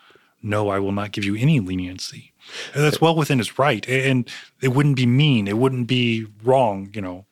No, 0.42 0.68
I 0.68 0.78
will 0.78 0.92
not 0.92 1.12
give 1.12 1.24
you 1.24 1.34
any 1.36 1.60
leniency. 1.60 2.34
And 2.74 2.84
that's 2.84 3.00
well 3.00 3.16
within 3.16 3.38
his 3.38 3.58
right. 3.58 3.88
And 3.88 4.28
it 4.60 4.68
wouldn't 4.68 4.96
be 4.96 5.06
mean. 5.06 5.48
It 5.48 5.56
wouldn't 5.56 5.86
be 5.86 6.26
wrong, 6.44 6.90
you 6.92 7.00
know. 7.00 7.24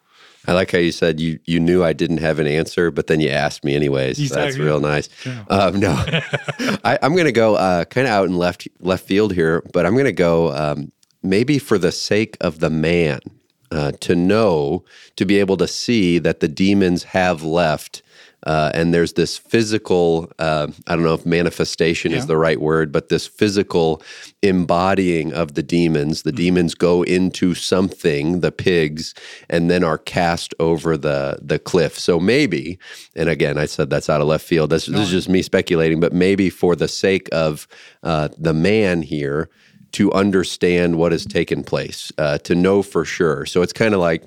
I 0.50 0.52
like 0.52 0.72
how 0.72 0.78
you 0.78 0.90
said 0.90 1.20
you 1.20 1.38
you 1.44 1.60
knew 1.60 1.84
I 1.84 1.92
didn't 1.92 2.18
have 2.18 2.40
an 2.40 2.48
answer, 2.48 2.90
but 2.90 3.06
then 3.06 3.20
you 3.20 3.28
asked 3.28 3.62
me 3.62 3.76
anyways. 3.76 4.18
That's 4.30 4.58
real 4.58 4.80
nice. 4.80 5.08
Yeah. 5.24 5.44
Um, 5.48 5.78
no, 5.78 5.90
I, 6.84 6.98
am 7.02 7.12
going 7.12 7.26
to 7.26 7.32
go 7.32 7.54
uh, 7.54 7.84
kind 7.84 8.08
of 8.08 8.12
out 8.12 8.26
in 8.26 8.34
left 8.34 8.66
left 8.80 9.06
field 9.06 9.32
here, 9.32 9.62
but 9.72 9.86
I'm 9.86 9.92
going 9.92 10.06
to 10.06 10.12
go 10.12 10.52
um, 10.52 10.90
maybe 11.22 11.60
for 11.60 11.78
the 11.78 11.92
sake 11.92 12.36
of 12.40 12.58
the 12.58 12.68
man 12.68 13.20
uh, 13.70 13.92
to 14.00 14.16
know, 14.16 14.84
to 15.14 15.24
be 15.24 15.38
able 15.38 15.56
to 15.56 15.68
see 15.68 16.18
that 16.18 16.40
the 16.40 16.48
demons 16.48 17.04
have 17.04 17.44
left 17.44 18.02
uh, 18.44 18.70
and 18.74 18.94
there's 18.94 19.14
this 19.14 19.36
physical, 19.36 20.30
uh, 20.38 20.68
I 20.86 20.94
don't 20.94 21.04
know 21.04 21.14
if 21.14 21.26
manifestation 21.26 22.12
yeah. 22.12 22.18
is 22.18 22.26
the 22.26 22.36
right 22.36 22.60
word, 22.60 22.92
but 22.92 23.08
this 23.08 23.26
physical 23.26 24.02
embodying 24.42 25.32
of 25.32 25.54
the 25.54 25.62
demons. 25.62 26.22
The 26.22 26.30
mm-hmm. 26.30 26.36
demons 26.36 26.74
go 26.74 27.02
into 27.02 27.54
something, 27.54 28.40
the 28.40 28.52
pigs, 28.52 29.14
and 29.48 29.70
then 29.70 29.84
are 29.84 29.98
cast 29.98 30.54
over 30.58 30.96
the, 30.96 31.38
the 31.42 31.58
cliff. 31.58 31.98
So 31.98 32.18
maybe, 32.18 32.78
and 33.14 33.28
again, 33.28 33.58
I 33.58 33.66
said 33.66 33.90
that's 33.90 34.08
out 34.08 34.20
of 34.20 34.26
left 34.26 34.46
field. 34.46 34.70
This, 34.70 34.88
no. 34.88 34.98
this 34.98 35.08
is 35.08 35.12
just 35.12 35.28
me 35.28 35.42
speculating, 35.42 36.00
but 36.00 36.12
maybe 36.12 36.50
for 36.50 36.74
the 36.74 36.88
sake 36.88 37.28
of 37.32 37.68
uh, 38.02 38.28
the 38.38 38.54
man 38.54 39.02
here, 39.02 39.50
to 39.92 40.12
understand 40.12 40.96
what 40.96 41.10
has 41.12 41.26
taken 41.26 41.64
place, 41.64 42.12
uh, 42.16 42.38
to 42.38 42.54
know 42.54 42.82
for 42.82 43.04
sure. 43.04 43.44
So 43.44 43.60
it's 43.62 43.72
kind 43.72 43.92
of 43.92 44.00
like 44.00 44.24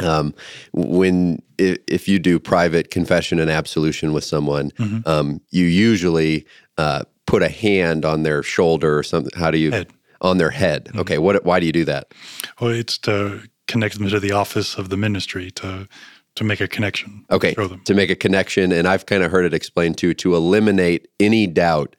um, 0.00 0.34
when 0.72 1.42
if, 1.58 1.78
if, 1.86 2.08
you 2.08 2.18
do 2.18 2.38
private 2.38 2.90
confession 2.90 3.38
and 3.38 3.50
absolution 3.50 4.12
with 4.12 4.24
someone, 4.24 4.70
mm-hmm. 4.72 5.08
um, 5.08 5.40
you 5.50 5.64
usually 5.64 6.46
uh, 6.76 7.04
put 7.26 7.42
a 7.42 7.48
hand 7.48 8.04
on 8.04 8.22
their 8.22 8.42
shoulder 8.42 8.98
or 8.98 9.02
something. 9.02 9.38
How 9.38 9.50
do 9.50 9.58
you 9.58 9.70
head. 9.70 9.90
on 10.20 10.38
their 10.38 10.50
head? 10.50 10.86
Mm-hmm. 10.86 11.00
Okay, 11.00 11.18
what? 11.18 11.44
Why 11.44 11.60
do 11.60 11.66
you 11.66 11.72
do 11.72 11.84
that? 11.84 12.12
Well, 12.60 12.70
it's 12.70 12.98
to 12.98 13.42
connect 13.66 13.98
them 13.98 14.08
to 14.08 14.20
the 14.20 14.32
office 14.32 14.76
of 14.76 14.88
the 14.88 14.96
ministry 14.96 15.50
to 15.52 15.88
to 16.36 16.44
make 16.44 16.60
a 16.60 16.68
connection. 16.68 17.24
Okay, 17.30 17.54
to 17.84 17.94
make 17.94 18.10
a 18.10 18.16
connection, 18.16 18.72
and 18.72 18.86
I've 18.86 19.06
kind 19.06 19.22
of 19.22 19.30
heard 19.30 19.44
it 19.44 19.54
explained 19.54 19.98
to 19.98 20.14
to 20.14 20.34
eliminate 20.34 21.08
any 21.20 21.46
doubt 21.46 21.96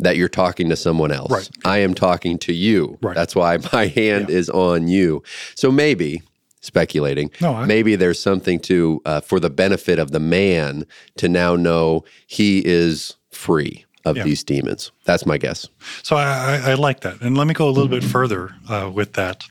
that 0.00 0.16
you're 0.16 0.28
talking 0.28 0.68
to 0.68 0.76
someone 0.76 1.10
else. 1.10 1.30
Right. 1.30 1.50
I 1.64 1.78
am 1.78 1.94
talking 1.94 2.38
to 2.38 2.52
you. 2.52 2.98
Right. 3.02 3.14
That's 3.14 3.34
why 3.34 3.58
my 3.72 3.86
hand 3.86 4.28
yeah. 4.28 4.36
is 4.36 4.50
on 4.50 4.88
you. 4.88 5.22
So 5.54 5.70
maybe 5.70 6.22
speculating. 6.60 7.30
No, 7.40 7.54
I, 7.54 7.66
maybe 7.66 7.96
there's 7.96 8.20
something 8.20 8.60
to 8.60 9.00
uh, 9.04 9.20
for 9.20 9.40
the 9.40 9.50
benefit 9.50 9.98
of 9.98 10.10
the 10.10 10.20
man 10.20 10.86
to 11.16 11.28
now 11.28 11.56
know 11.56 12.04
he 12.26 12.62
is 12.64 13.16
free 13.30 13.84
of 14.04 14.16
yeah. 14.16 14.24
these 14.24 14.42
demons. 14.42 14.90
That's 15.04 15.26
my 15.26 15.38
guess. 15.38 15.68
So 16.02 16.16
I, 16.16 16.60
I, 16.64 16.74
like 16.74 17.00
that, 17.00 17.20
and 17.20 17.36
let 17.36 17.46
me 17.46 17.54
go 17.54 17.68
a 17.68 17.70
little 17.70 17.88
bit 17.88 18.04
further 18.04 18.54
uh, 18.68 18.90
with 18.92 19.14
that. 19.14 19.44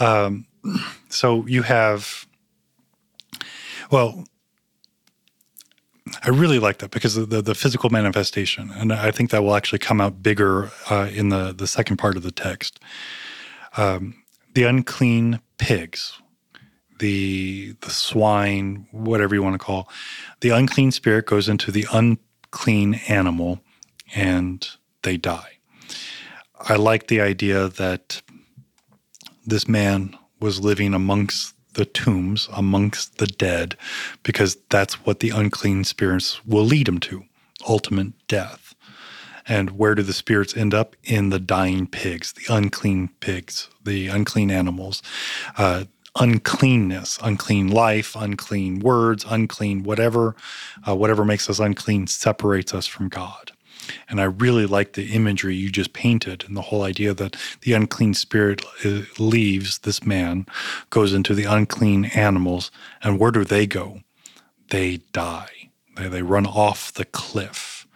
Um, 0.00 0.46
so 1.08 1.46
you 1.46 1.62
have, 1.62 2.26
well, 3.90 4.24
I 6.22 6.30
really 6.30 6.58
like 6.58 6.78
that 6.78 6.90
because 6.90 7.16
of 7.16 7.30
the, 7.30 7.40
the 7.42 7.54
physical 7.54 7.90
manifestation, 7.90 8.70
and 8.74 8.92
I 8.92 9.10
think 9.10 9.30
that 9.30 9.42
will 9.42 9.54
actually 9.54 9.78
come 9.78 10.00
out 10.00 10.22
bigger 10.22 10.70
uh, 10.90 11.08
in 11.12 11.28
the 11.28 11.52
the 11.52 11.66
second 11.66 11.96
part 11.96 12.16
of 12.16 12.22
the 12.22 12.32
text. 12.32 12.80
Um, 13.76 14.22
the 14.54 14.64
unclean 14.64 15.40
pigs 15.58 16.20
the 16.98 17.74
the 17.80 17.90
swine, 17.90 18.86
whatever 18.92 19.34
you 19.34 19.42
want 19.42 19.54
to 19.54 19.64
call, 19.64 19.88
the 20.40 20.50
unclean 20.50 20.90
spirit 20.92 21.26
goes 21.26 21.48
into 21.48 21.70
the 21.70 21.86
unclean 21.92 22.94
animal, 23.08 23.60
and 24.14 24.68
they 25.02 25.16
die. 25.16 25.58
I 26.60 26.76
like 26.76 27.08
the 27.08 27.20
idea 27.20 27.68
that 27.68 28.22
this 29.46 29.68
man 29.68 30.16
was 30.40 30.60
living 30.60 30.94
amongst 30.94 31.54
the 31.74 31.84
tombs, 31.84 32.48
amongst 32.52 33.18
the 33.18 33.26
dead, 33.26 33.76
because 34.22 34.56
that's 34.70 35.04
what 35.04 35.20
the 35.20 35.30
unclean 35.30 35.84
spirits 35.84 36.44
will 36.46 36.64
lead 36.64 36.88
him 36.88 37.00
to 37.00 37.24
ultimate 37.68 38.12
death. 38.28 38.74
And 39.46 39.72
where 39.72 39.94
do 39.94 40.02
the 40.02 40.12
spirits 40.14 40.56
end 40.56 40.72
up? 40.72 40.96
In 41.04 41.28
the 41.28 41.38
dying 41.38 41.86
pigs, 41.86 42.32
the 42.32 42.54
unclean 42.54 43.10
pigs, 43.20 43.68
the 43.82 44.08
unclean 44.08 44.50
animals. 44.50 45.02
Uh, 45.58 45.84
uncleanness, 46.16 47.18
unclean 47.22 47.68
life, 47.68 48.14
unclean 48.16 48.80
words, 48.80 49.24
unclean 49.28 49.82
whatever, 49.82 50.36
uh, 50.88 50.94
whatever 50.94 51.24
makes 51.24 51.50
us 51.50 51.58
unclean 51.58 52.06
separates 52.06 52.72
us 52.72 52.86
from 52.86 53.08
God. 53.08 53.52
And 54.08 54.20
I 54.20 54.24
really 54.24 54.66
like 54.66 54.92
the 54.92 55.12
imagery 55.12 55.56
you 55.56 55.70
just 55.70 55.92
painted 55.92 56.44
and 56.46 56.56
the 56.56 56.62
whole 56.62 56.82
idea 56.82 57.12
that 57.14 57.36
the 57.62 57.72
unclean 57.74 58.14
spirit 58.14 58.62
uh, 58.84 59.02
leaves 59.18 59.78
this 59.78 60.04
man, 60.04 60.46
goes 60.90 61.12
into 61.12 61.34
the 61.34 61.44
unclean 61.44 62.06
animals, 62.06 62.70
and 63.02 63.18
where 63.18 63.30
do 63.30 63.44
they 63.44 63.66
go? 63.66 64.00
They 64.70 64.98
die. 65.12 65.70
They, 65.96 66.08
they 66.08 66.22
run 66.22 66.46
off 66.46 66.92
the 66.94 67.04
cliff. 67.04 67.86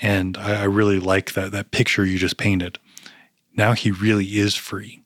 And 0.00 0.36
I, 0.36 0.62
I 0.62 0.64
really 0.64 0.98
like 0.98 1.34
that, 1.34 1.52
that 1.52 1.70
picture 1.70 2.04
you 2.04 2.18
just 2.18 2.36
painted. 2.36 2.78
Now 3.54 3.72
he 3.72 3.90
really 3.90 4.38
is 4.38 4.54
free 4.54 5.02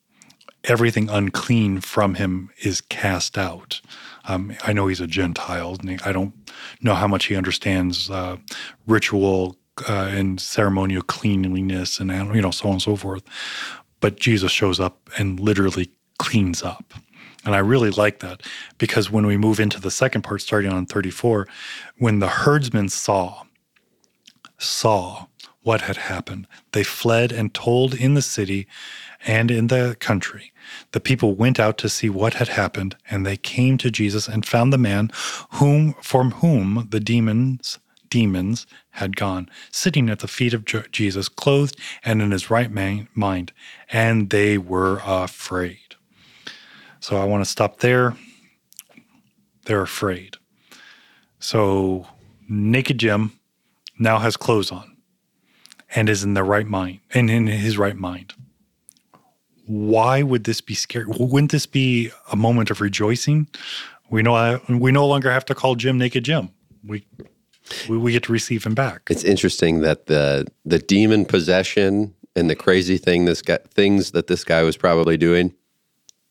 everything 0.64 1.08
unclean 1.08 1.80
from 1.80 2.14
him 2.14 2.50
is 2.62 2.80
cast 2.80 3.36
out. 3.36 3.80
Um, 4.24 4.54
I 4.62 4.72
know 4.72 4.86
he's 4.86 5.00
a 5.00 5.06
Gentile. 5.06 5.76
And 5.80 6.00
I 6.04 6.12
don't 6.12 6.32
know 6.80 6.94
how 6.94 7.08
much 7.08 7.26
he 7.26 7.36
understands 7.36 8.10
uh, 8.10 8.36
ritual 8.86 9.56
uh, 9.88 10.10
and 10.10 10.40
ceremonial 10.40 11.02
cleanliness 11.02 11.98
and 11.98 12.10
you 12.34 12.42
know 12.42 12.50
so 12.50 12.68
on 12.68 12.74
and 12.74 12.82
so 12.82 12.96
forth. 12.96 13.22
But 14.00 14.18
Jesus 14.18 14.52
shows 14.52 14.80
up 14.80 15.10
and 15.18 15.40
literally 15.40 15.90
cleans 16.18 16.62
up. 16.62 16.94
And 17.44 17.56
I 17.56 17.58
really 17.58 17.90
like 17.90 18.20
that 18.20 18.42
because 18.78 19.10
when 19.10 19.26
we 19.26 19.36
move 19.36 19.58
into 19.58 19.80
the 19.80 19.90
second 19.90 20.22
part, 20.22 20.42
starting 20.42 20.72
on 20.72 20.86
34, 20.86 21.48
when 21.98 22.20
the 22.20 22.28
herdsmen 22.28 22.88
saw, 22.88 23.42
saw 24.58 25.26
what 25.62 25.82
had 25.82 25.96
happened. 25.96 26.46
They 26.72 26.82
fled 26.82 27.32
and 27.32 27.54
told 27.54 27.94
in 27.94 28.14
the 28.14 28.22
city 28.22 28.66
and 29.26 29.50
in 29.50 29.68
the 29.68 29.96
country. 30.00 30.52
The 30.92 31.00
people 31.00 31.34
went 31.34 31.60
out 31.60 31.78
to 31.78 31.88
see 31.88 32.08
what 32.08 32.34
had 32.34 32.48
happened, 32.48 32.96
and 33.10 33.24
they 33.24 33.36
came 33.36 33.78
to 33.78 33.90
Jesus 33.90 34.28
and 34.28 34.44
found 34.46 34.72
the 34.72 34.78
man 34.78 35.10
whom 35.52 35.94
from 36.00 36.32
whom 36.32 36.88
the 36.90 37.00
demons 37.00 37.78
demons 38.10 38.66
had 38.90 39.16
gone, 39.16 39.48
sitting 39.70 40.10
at 40.10 40.18
the 40.18 40.28
feet 40.28 40.52
of 40.52 40.66
Jesus, 40.92 41.30
clothed 41.30 41.78
and 42.04 42.20
in 42.20 42.30
his 42.30 42.50
right 42.50 42.70
mind, 42.70 43.52
and 43.90 44.28
they 44.28 44.58
were 44.58 45.00
afraid. 45.02 45.96
So 47.00 47.16
I 47.16 47.24
want 47.24 47.42
to 47.42 47.50
stop 47.50 47.78
there. 47.78 48.14
They're 49.64 49.80
afraid. 49.80 50.36
So 51.40 52.06
Naked 52.46 52.98
Jim 52.98 53.32
now 53.98 54.18
has 54.18 54.36
clothes 54.36 54.70
on 54.70 54.91
and 55.94 56.08
is 56.08 56.24
in 56.24 56.34
the 56.34 56.44
right 56.44 56.66
mind 56.66 57.00
and 57.12 57.30
in 57.30 57.46
his 57.46 57.78
right 57.78 57.96
mind. 57.96 58.34
Why 59.66 60.22
would 60.22 60.44
this 60.44 60.60
be 60.60 60.74
scary? 60.74 61.06
Wouldn't 61.06 61.52
this 61.52 61.66
be 61.66 62.10
a 62.30 62.36
moment 62.36 62.70
of 62.70 62.80
rejoicing? 62.80 63.48
We 64.10 64.22
know 64.22 64.60
we 64.68 64.92
no 64.92 65.06
longer 65.06 65.30
have 65.30 65.44
to 65.46 65.54
call 65.54 65.76
Jim 65.76 65.98
Naked 65.98 66.24
Jim. 66.24 66.50
We 66.84 67.06
we, 67.88 67.96
we 67.96 68.12
get 68.12 68.24
to 68.24 68.32
receive 68.32 68.64
him 68.64 68.74
back. 68.74 69.02
It's 69.08 69.24
interesting 69.24 69.80
that 69.80 70.06
the 70.06 70.46
the 70.64 70.78
demon 70.78 71.24
possession 71.24 72.14
and 72.34 72.50
the 72.50 72.56
crazy 72.56 72.98
thing 72.98 73.24
this 73.24 73.40
guy 73.40 73.58
things 73.70 74.10
that 74.10 74.26
this 74.26 74.44
guy 74.44 74.62
was 74.62 74.76
probably 74.76 75.16
doing 75.16 75.54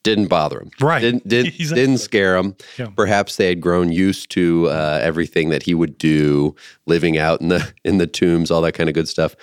didn't 0.03 0.27
bother 0.27 0.59
him. 0.59 0.71
Right. 0.79 0.99
Didn't, 0.99 1.27
did, 1.27 1.47
exactly. 1.47 1.75
didn't 1.75 1.97
scare 1.99 2.35
him. 2.37 2.55
Yeah. 2.77 2.87
Perhaps 2.95 3.35
they 3.35 3.47
had 3.47 3.61
grown 3.61 3.91
used 3.91 4.31
to 4.31 4.67
uh, 4.69 4.99
everything 5.01 5.49
that 5.49 5.63
he 5.63 5.73
would 5.73 5.97
do, 5.97 6.55
living 6.85 7.17
out 7.17 7.41
in 7.41 7.49
the 7.49 7.73
in 7.83 7.97
the 7.97 8.07
tombs, 8.07 8.51
all 8.51 8.61
that 8.61 8.73
kind 8.73 8.89
of 8.89 8.95
good 8.95 9.07
stuff. 9.07 9.35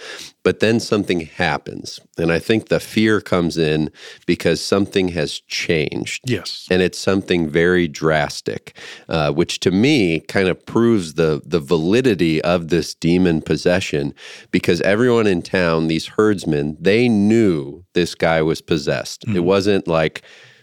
But 0.45 0.61
then 0.61 0.81
something 0.81 1.21
happens, 1.21 2.01
and 2.17 2.33
I 2.33 2.39
think 2.39 2.69
the 2.69 2.81
fear 2.81 3.21
comes 3.21 3.59
in 3.59 3.91
because 4.27 4.63
something 4.63 5.09
has 5.09 5.41
changed. 5.41 6.29
Yes, 6.29 6.67
and 6.71 6.81
it's 6.81 6.99
something 6.99 7.49
very 7.49 7.87
drastic, 7.87 8.77
uh, 9.09 9.33
which 9.33 9.61
to 9.61 9.71
me 9.71 10.21
kind 10.21 10.49
of 10.49 10.65
proves 10.65 11.15
the 11.15 11.43
the 11.45 11.61
validity 11.61 12.41
of 12.43 12.69
this 12.69 12.95
demon 12.95 13.43
possession. 13.43 14.15
Because 14.51 14.81
everyone 14.83 15.27
in 15.27 15.43
town, 15.43 15.89
these 15.89 16.07
herdsmen, 16.07 16.77
they 16.81 17.09
knew 17.09 17.85
this 17.95 18.15
guy 18.15 18.41
was 18.43 18.61
possessed. 18.61 19.23
Mm-hmm. 19.27 19.37
It 19.37 19.45
wasn't 19.45 19.87
like 19.87 20.23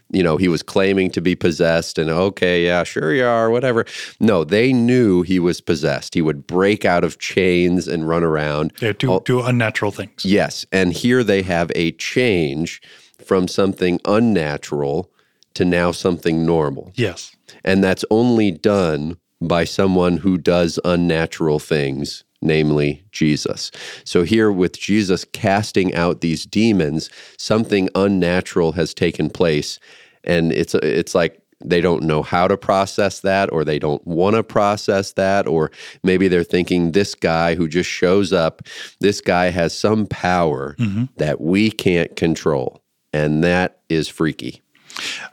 you 0.10 0.24
know, 0.24 0.38
he 0.38 0.48
was 0.48 0.62
claiming 0.62 1.10
to 1.12 1.22
be 1.22 1.36
possessed 1.36 1.98
and 1.98 2.10
okay, 2.10 2.66
yeah, 2.66 2.84
sure 2.84 3.14
you 3.14 3.26
are, 3.26 3.50
whatever. 3.50 3.86
No, 4.20 4.44
they 4.44 4.72
knew 4.72 5.24
he 5.24 5.40
was 5.40 5.62
possessed. 5.62 6.14
He 6.14 6.22
would 6.22 6.48
break 6.48 6.86
out 6.86 7.04
of 7.04 7.20
chains 7.20 7.88
and 7.88 8.08
run 8.08 8.24
around. 8.24 8.74
Yeah, 8.82 8.94
do, 8.98 9.22
do 9.26 9.42
unnatural 9.42 9.92
things. 9.92 10.24
Yes. 10.24 10.66
And 10.72 10.94
here 10.94 11.24
they 11.24 11.42
have 11.42 11.72
a 11.76 11.92
change 11.94 12.82
from 13.26 13.48
something 13.48 14.00
unnatural 14.06 15.12
to 15.56 15.66
now 15.66 15.92
something 15.92 16.46
normal. 16.46 16.92
Yes. 16.96 17.36
And 17.64 17.84
that's 17.84 18.06
only 18.12 18.52
done 18.52 19.18
by 19.42 19.64
someone 19.64 20.18
who 20.18 20.38
does 20.38 20.80
unnatural 20.86 21.60
things 21.60 22.24
namely 22.46 23.04
Jesus. 23.12 23.72
So, 24.04 24.24
here 24.24 24.52
with 24.52 24.80
Jesus 24.80 25.25
casting 25.34 25.94
out 25.96 26.22
these 26.22 26.46
demons, 26.46 27.10
something 27.38 27.90
unnatural 27.96 28.74
has 28.74 28.94
taken 28.94 29.30
place. 29.30 29.80
And 30.24 30.52
it's, 30.52 30.74
it's 30.75 31.14
like 31.14 31.42
they 31.64 31.82
don't 31.82 32.04
know 32.04 32.22
how 32.22 32.48
to 32.48 32.58
process 32.58 33.22
that, 33.22 33.52
or 33.52 33.64
they 33.64 33.80
don't 33.80 34.06
want 34.06 34.36
to 34.36 34.44
process 34.44 35.14
that, 35.14 35.48
or 35.48 35.72
maybe 36.03 36.27
they're 36.27 36.44
thinking 36.44 36.92
this 36.92 37.16
guy 37.16 37.55
who 37.55 37.68
just 37.68 37.90
shows 37.90 38.34
up, 38.34 38.62
this 39.00 39.22
guy 39.22 39.50
has 39.50 39.77
some 39.77 40.05
power 40.05 40.75
mm-hmm. 40.79 41.05
that 41.18 41.42
we 41.42 41.72
can't 41.72 42.16
control. 42.16 42.81
And 43.14 43.44
that 43.44 43.79
is 43.88 44.10
freaky. 44.10 44.62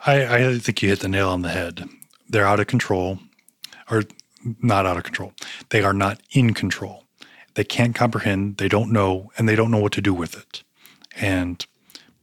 I, 0.06 0.46
I 0.46 0.58
think 0.58 0.82
you 0.82 0.88
hit 0.88 1.00
the 1.00 1.08
nail 1.08 1.28
on 1.28 1.42
the 1.42 1.48
head. 1.48 1.88
They're 2.28 2.46
out 2.46 2.60
of 2.60 2.66
control, 2.66 3.18
or 3.90 4.04
not 4.62 4.86
out 4.86 4.96
of 4.96 5.02
control. 5.02 5.32
They 5.70 5.82
are 5.82 5.92
not 5.92 6.20
in 6.32 6.54
control. 6.54 7.01
They 7.54 7.64
can't 7.64 7.94
comprehend, 7.94 8.56
they 8.56 8.68
don't 8.68 8.92
know, 8.92 9.30
and 9.36 9.48
they 9.48 9.56
don't 9.56 9.70
know 9.70 9.80
what 9.80 9.92
to 9.92 10.00
do 10.00 10.14
with 10.14 10.36
it. 10.36 10.62
And 11.16 11.64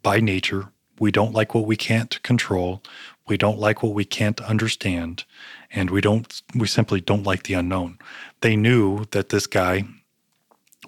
by 0.02 0.20
nature, 0.20 0.70
we 1.00 1.12
don't 1.12 1.34
like 1.34 1.54
what 1.54 1.66
we 1.66 1.76
can't 1.76 2.22
control. 2.24 2.82
We 3.28 3.38
don't 3.38 3.60
like 3.60 3.84
what 3.84 3.94
we 3.94 4.06
can't 4.06 4.42
understand. 4.42 5.24
And 5.72 5.92
we 5.92 6.02
don't, 6.02 6.42
we 6.56 6.68
simply 6.68 7.00
don't 7.00 7.24
like 7.24 7.44
the 7.44 7.54
unknown. 7.54 8.00
They 8.42 8.56
knew 8.56 9.06
that 9.12 9.30
this 9.30 9.46
guy 9.48 9.84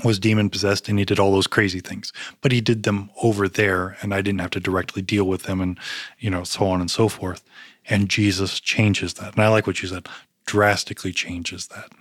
was 0.03 0.19
demon 0.19 0.49
possessed 0.49 0.89
and 0.89 0.97
he 0.97 1.05
did 1.05 1.19
all 1.19 1.31
those 1.31 1.47
crazy 1.47 1.79
things, 1.79 2.11
but 2.41 2.51
he 2.51 2.61
did 2.61 2.83
them 2.83 3.11
over 3.21 3.47
there 3.47 3.97
and 4.01 4.13
I 4.13 4.21
didn't 4.21 4.41
have 4.41 4.49
to 4.51 4.59
directly 4.59 5.01
deal 5.01 5.25
with 5.25 5.43
them 5.43 5.61
and, 5.61 5.77
you 6.17 6.29
know, 6.29 6.43
so 6.43 6.65
on 6.65 6.81
and 6.81 6.89
so 6.89 7.07
forth. 7.07 7.43
And 7.87 8.09
Jesus 8.09 8.59
changes 8.59 9.15
that. 9.15 9.33
And 9.35 9.43
I 9.43 9.49
like 9.49 9.67
what 9.67 9.81
you 9.81 9.87
said 9.87 10.07
drastically 10.45 11.11
changes 11.11 11.67
that. 11.67 11.91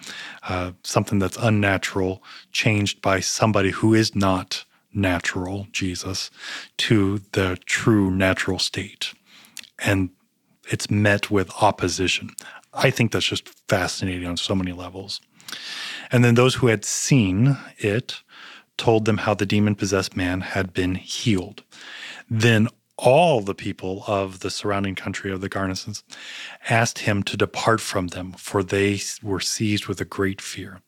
Uh, 0.43 0.73
something 0.83 1.19
that's 1.19 1.37
unnatural, 1.37 2.23
changed 2.53 3.01
by 3.03 3.21
somebody 3.21 3.71
who 3.71 3.95
is 3.95 4.15
not 4.15 4.65
natural, 4.93 5.67
Jesus, 5.73 6.31
to 6.79 7.21
the 7.33 7.59
true 7.67 8.11
natural 8.11 8.59
state. 8.59 9.13
And 9.79 10.11
it's 10.69 10.91
met 10.91 11.31
with 11.31 11.51
opposition. 11.61 12.31
I 12.73 12.91
think 12.91 13.13
that's 13.13 13.27
just 13.27 13.49
fascinating 13.69 14.27
on 14.27 14.37
so 14.37 14.55
many 14.55 14.73
levels. 14.73 15.21
And 16.13 16.25
then 16.25 16.35
those 16.35 16.57
who 16.57 16.69
had 16.69 16.85
seen 16.85 17.57
it 17.79 18.23
told 18.77 19.05
them 19.05 19.19
how 19.19 19.35
the 19.35 19.47
demon 19.47 19.75
possessed 19.75 20.17
man 20.17 20.41
had 20.41 20.73
been 20.73 20.95
healed. 20.95 21.63
Then 22.29 22.69
all 23.01 23.41
the 23.41 23.55
people 23.55 24.05
of 24.07 24.41
the 24.41 24.51
surrounding 24.51 24.95
country 24.95 25.33
of 25.33 25.41
the 25.41 25.49
Gergesenes 25.49 26.03
asked 26.69 27.01
him 27.01 27.23
to 27.23 27.37
depart 27.37 27.81
from 27.81 28.09
them, 28.09 28.33
for 28.33 28.63
they 28.63 29.01
were 29.23 29.41
seized 29.41 29.87
with 29.87 30.01
a 30.01 30.05
great 30.05 30.41
fear. 30.41 30.81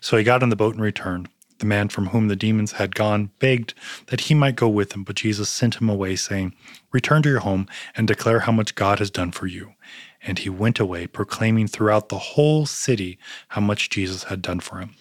So 0.00 0.16
he 0.16 0.24
got 0.24 0.42
in 0.42 0.50
the 0.50 0.56
boat 0.56 0.74
and 0.74 0.82
returned. 0.82 1.28
The 1.58 1.66
man 1.66 1.88
from 1.88 2.08
whom 2.08 2.28
the 2.28 2.36
demons 2.36 2.72
had 2.72 2.94
gone 2.94 3.30
begged 3.38 3.74
that 4.08 4.22
he 4.22 4.34
might 4.34 4.56
go 4.56 4.68
with 4.68 4.92
him, 4.92 5.04
but 5.04 5.16
Jesus 5.16 5.48
sent 5.48 5.80
him 5.80 5.88
away, 5.88 6.16
saying, 6.16 6.52
Return 6.92 7.22
to 7.22 7.28
your 7.28 7.40
home 7.40 7.68
and 7.96 8.06
declare 8.06 8.40
how 8.40 8.52
much 8.52 8.74
God 8.74 8.98
has 8.98 9.10
done 9.10 9.30
for 9.30 9.46
you. 9.46 9.72
And 10.20 10.38
he 10.38 10.50
went 10.50 10.80
away, 10.80 11.06
proclaiming 11.06 11.68
throughout 11.68 12.08
the 12.08 12.18
whole 12.18 12.66
city 12.66 13.18
how 13.48 13.60
much 13.60 13.88
Jesus 13.88 14.24
had 14.24 14.42
done 14.42 14.60
for 14.60 14.78
him. 14.78 14.94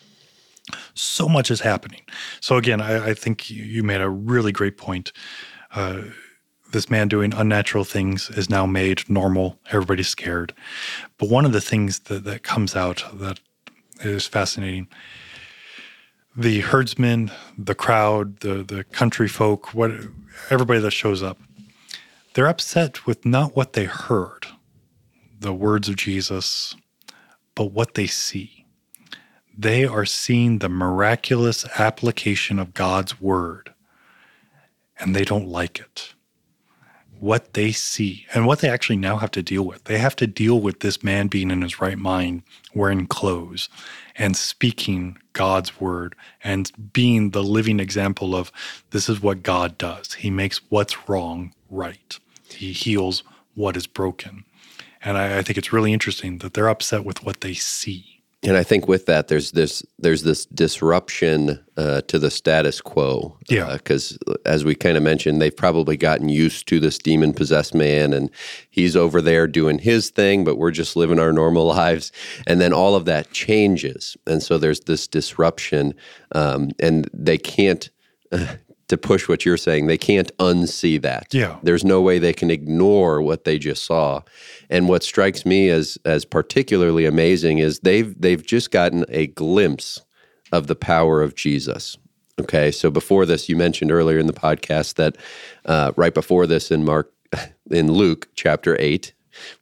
So 0.93 1.27
much 1.27 1.49
is 1.51 1.61
happening. 1.61 2.01
So, 2.39 2.55
again, 2.55 2.79
I, 2.79 3.09
I 3.09 3.13
think 3.13 3.49
you 3.49 3.83
made 3.83 3.99
a 3.99 4.09
really 4.09 4.51
great 4.51 4.77
point. 4.77 5.11
Uh, 5.73 6.03
this 6.73 6.89
man 6.89 7.07
doing 7.07 7.33
unnatural 7.33 7.85
things 7.85 8.29
is 8.31 8.49
now 8.49 8.65
made 8.65 9.07
normal. 9.09 9.57
Everybody's 9.71 10.09
scared. 10.09 10.53
But 11.17 11.29
one 11.29 11.45
of 11.45 11.53
the 11.53 11.61
things 11.61 11.99
that, 11.99 12.25
that 12.25 12.43
comes 12.43 12.75
out 12.75 13.05
that 13.13 13.39
is 14.01 14.27
fascinating 14.27 14.87
the 16.35 16.61
herdsmen, 16.61 17.31
the 17.59 17.75
crowd, 17.75 18.39
the, 18.39 18.63
the 18.63 18.83
country 18.85 19.27
folk, 19.27 19.71
what 19.75 19.91
everybody 20.49 20.79
that 20.79 20.89
shows 20.89 21.21
up, 21.21 21.37
they're 22.33 22.47
upset 22.47 23.05
with 23.05 23.23
not 23.23 23.55
what 23.55 23.73
they 23.73 23.85
heard, 23.85 24.47
the 25.39 25.53
words 25.53 25.87
of 25.87 25.95
Jesus, 25.95 26.75
but 27.53 27.65
what 27.65 27.93
they 27.93 28.07
see. 28.07 28.65
They 29.55 29.85
are 29.85 30.05
seeing 30.05 30.57
the 30.57 30.69
miraculous 30.69 31.67
application 31.77 32.57
of 32.57 32.73
God's 32.73 33.21
word, 33.21 33.71
and 34.99 35.15
they 35.15 35.23
don't 35.23 35.47
like 35.47 35.79
it 35.79 36.12
what 37.23 37.53
they 37.53 37.71
see 37.71 38.27
and 38.33 38.45
what 38.45 38.59
they 38.59 38.67
actually 38.67 38.97
now 38.97 39.15
have 39.15 39.31
to 39.31 39.41
deal 39.41 39.63
with. 39.63 39.85
They 39.85 39.97
have 39.97 40.15
to 40.17 40.27
deal 40.27 40.59
with 40.59 40.81
this 40.81 41.01
man 41.01 41.27
being 41.27 41.51
in 41.51 41.61
his 41.61 41.79
right 41.79 41.97
mind, 41.97 42.43
wearing 42.75 43.07
clothes, 43.07 43.69
and 44.17 44.35
speaking 44.35 45.17
God's 45.31 45.79
word 45.79 46.15
and 46.43 46.69
being 46.91 47.29
the 47.29 47.41
living 47.41 47.79
example 47.79 48.35
of 48.35 48.51
this 48.89 49.07
is 49.07 49.21
what 49.21 49.41
God 49.41 49.77
does. 49.77 50.15
He 50.15 50.29
makes 50.29 50.59
what's 50.67 51.07
wrong 51.07 51.53
right, 51.69 52.19
He 52.49 52.73
heals 52.73 53.23
what 53.55 53.77
is 53.77 53.87
broken. 53.87 54.43
And 55.01 55.17
I, 55.17 55.37
I 55.37 55.41
think 55.43 55.57
it's 55.57 55.71
really 55.71 55.93
interesting 55.93 56.39
that 56.39 56.53
they're 56.53 56.67
upset 56.67 57.05
with 57.05 57.23
what 57.23 57.39
they 57.39 57.53
see. 57.53 58.21
And 58.45 58.57
I 58.57 58.63
think 58.63 58.89
with 58.89 59.05
that, 59.05 59.29
there's 59.29 59.51
this 59.51 59.83
there's 59.97 60.23
this 60.23 60.45
disruption 60.45 61.63
uh, 61.77 62.01
to 62.01 62.19
the 62.19 62.29
status 62.29 62.81
quo. 62.81 63.37
Yeah. 63.49 63.73
Because 63.73 64.17
uh, 64.27 64.33
as 64.45 64.65
we 64.65 64.75
kind 64.75 64.97
of 64.97 65.03
mentioned, 65.03 65.41
they've 65.41 65.55
probably 65.55 65.95
gotten 65.95 66.27
used 66.27 66.67
to 66.67 66.79
this 66.79 66.97
demon 66.97 67.33
possessed 67.33 67.73
man, 67.73 68.11
and 68.11 68.29
he's 68.69 68.95
over 68.95 69.21
there 69.21 69.47
doing 69.47 69.79
his 69.79 70.09
thing, 70.09 70.43
but 70.43 70.57
we're 70.57 70.71
just 70.71 70.95
living 70.95 71.19
our 71.19 71.31
normal 71.31 71.65
lives. 71.67 72.11
And 72.45 72.59
then 72.59 72.73
all 72.73 72.95
of 72.95 73.05
that 73.05 73.31
changes, 73.31 74.17
and 74.27 74.43
so 74.43 74.57
there's 74.57 74.81
this 74.81 75.07
disruption, 75.07 75.93
um, 76.33 76.71
and 76.79 77.09
they 77.13 77.37
can't. 77.37 77.89
Uh, 78.31 78.55
to 78.93 78.97
push 78.97 79.27
what 79.27 79.43
you're 79.43 79.57
saying. 79.57 79.87
They 79.87 79.97
can't 79.97 80.35
unsee 80.37 81.01
that. 81.01 81.33
Yeah. 81.33 81.57
There's 81.63 81.83
no 81.83 81.99
way 81.99 82.19
they 82.19 82.31
can 82.31 82.51
ignore 82.51 83.21
what 83.21 83.43
they 83.43 83.57
just 83.57 83.85
saw. 83.85 84.21
And 84.69 84.87
what 84.87 85.03
strikes 85.03 85.45
me 85.45 85.69
as 85.69 85.97
as 86.05 86.25
particularly 86.25 87.05
amazing 87.05 87.57
is 87.57 87.79
they've 87.79 88.13
they've 88.21 88.45
just 88.45 88.69
gotten 88.71 89.05
a 89.09 89.27
glimpse 89.27 90.01
of 90.51 90.67
the 90.67 90.75
power 90.75 91.21
of 91.23 91.35
Jesus. 91.35 91.97
Okay, 92.39 92.71
so 92.71 92.91
before 92.91 93.25
this, 93.25 93.49
you 93.49 93.55
mentioned 93.55 93.91
earlier 93.91 94.19
in 94.19 94.27
the 94.27 94.33
podcast 94.33 94.95
that 94.95 95.17
uh, 95.65 95.91
right 95.95 96.13
before 96.13 96.47
this 96.47 96.71
in 96.71 96.85
Mark, 96.85 97.11
in 97.71 97.91
Luke 97.91 98.27
chapter 98.35 98.75
8, 98.79 99.13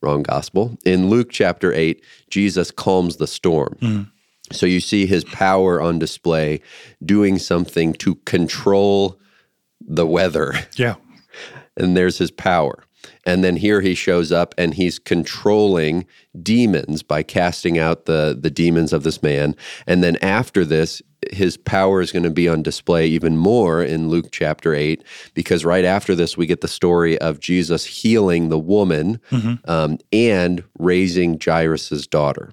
wrong 0.02 0.24
gospel, 0.24 0.78
in 0.86 1.10
Luke 1.10 1.30
chapter 1.32 1.74
8, 1.74 2.02
Jesus 2.30 2.72
calms 2.72 3.18
the 3.18 3.28
storm. 3.28 3.78
Mm. 3.82 4.12
So 4.54 4.66
you 4.66 4.80
see 4.80 5.06
his 5.06 5.24
power 5.26 5.82
on 5.82 6.00
display 6.00 6.62
doing 7.04 7.40
something 7.40 7.94
to 7.96 8.16
control 8.16 9.21
the 9.92 10.08
weather. 10.08 10.54
Yeah. 10.76 10.96
And 11.78 11.96
there's 11.96 12.18
his 12.18 12.32
power. 12.32 12.84
And 13.26 13.46
then 13.46 13.56
here 13.56 13.80
he 13.80 13.96
shows 13.96 14.32
up 14.32 14.54
and 14.58 14.74
he's 14.74 15.00
controlling 15.00 16.06
demons 16.44 17.02
by 17.02 17.24
casting 17.24 17.80
out 17.80 18.06
the, 18.06 18.38
the 18.40 18.52
demons 18.52 18.92
of 18.92 19.04
this 19.04 19.24
man. 19.24 19.56
And 19.88 20.04
then 20.04 20.18
after 20.18 20.66
this, 20.66 21.02
his 21.32 21.56
power 21.56 22.02
is 22.02 22.12
going 22.12 22.24
to 22.24 22.30
be 22.30 22.50
on 22.50 22.62
display 22.62 23.08
even 23.08 23.38
more 23.38 23.82
in 23.82 24.10
Luke 24.10 24.28
chapter 24.32 24.76
8, 24.76 25.04
because 25.34 25.64
right 25.64 25.86
after 25.86 26.14
this, 26.14 26.36
we 26.36 26.46
get 26.46 26.62
the 26.62 26.68
story 26.68 27.18
of 27.20 27.40
Jesus 27.40 27.86
healing 27.86 28.50
the 28.50 28.60
woman 28.60 29.20
mm-hmm. 29.30 29.54
um, 29.70 29.98
and 30.12 30.64
raising 30.78 31.40
Jairus' 31.40 32.06
daughter. 32.08 32.52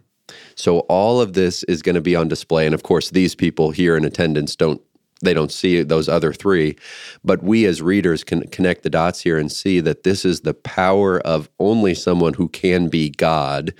So 0.55 0.81
all 0.81 1.21
of 1.21 1.33
this 1.33 1.63
is 1.65 1.83
going 1.83 1.95
to 1.95 2.01
be 2.01 2.15
on 2.15 2.29
display. 2.29 2.67
And 2.67 2.75
of 2.75 2.83
course, 2.83 3.11
these 3.11 3.35
people 3.35 3.71
here 3.71 3.97
in 3.97 4.05
attendance 4.05 4.55
don't 4.55 4.83
they 5.21 5.35
don't 5.35 5.53
see 5.53 5.83
those 5.83 6.09
other 6.09 6.33
three. 6.33 6.77
But 7.25 7.43
we 7.43 7.67
as 7.67 7.83
readers 7.83 8.25
can 8.25 8.47
connect 8.49 8.83
the 8.83 8.91
dots 8.91 9.21
here 9.21 9.39
and 9.39 9.51
see 9.51 9.81
that 9.81 10.05
this 10.05 10.25
is 10.25 10.41
the 10.41 10.55
power 10.55 11.21
of 11.21 11.49
only 11.59 11.95
someone 11.95 12.35
who 12.35 12.49
can 12.49 12.89
be 12.89 13.11
God 13.11 13.75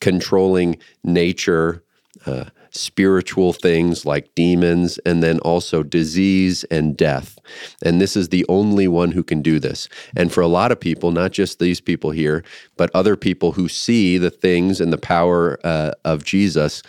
controlling 0.00 0.78
nature, 1.02 1.82
uh, 2.26 2.44
spiritual 2.70 3.52
things 3.52 4.04
like 4.04 4.34
demons, 4.34 4.98
and 4.98 5.22
then 5.22 5.38
also 5.40 5.82
disease 5.82 6.64
and 6.64 6.96
death. 6.96 7.38
And 7.82 8.00
this 8.00 8.16
is 8.16 8.28
the 8.28 8.44
only 8.48 8.86
one 8.86 9.12
who 9.12 9.22
can 9.22 9.42
do 9.42 9.58
this. 9.58 9.88
And 10.16 10.32
for 10.32 10.42
a 10.42 10.46
lot 10.46 10.70
of 10.70 10.78
people, 10.78 11.10
not 11.10 11.32
just 11.32 11.58
these 11.58 11.80
people 11.80 12.10
here, 12.10 12.44
but 12.76 12.90
other 12.94 13.16
people 13.16 13.52
who 13.52 13.68
see 13.68 14.18
the 14.18 14.30
things 14.30 14.80
and 14.80 14.92
the 14.92 14.98
power 14.98 15.58
uh, 15.64 15.92
of 16.04 16.24
Jesus, 16.24 16.82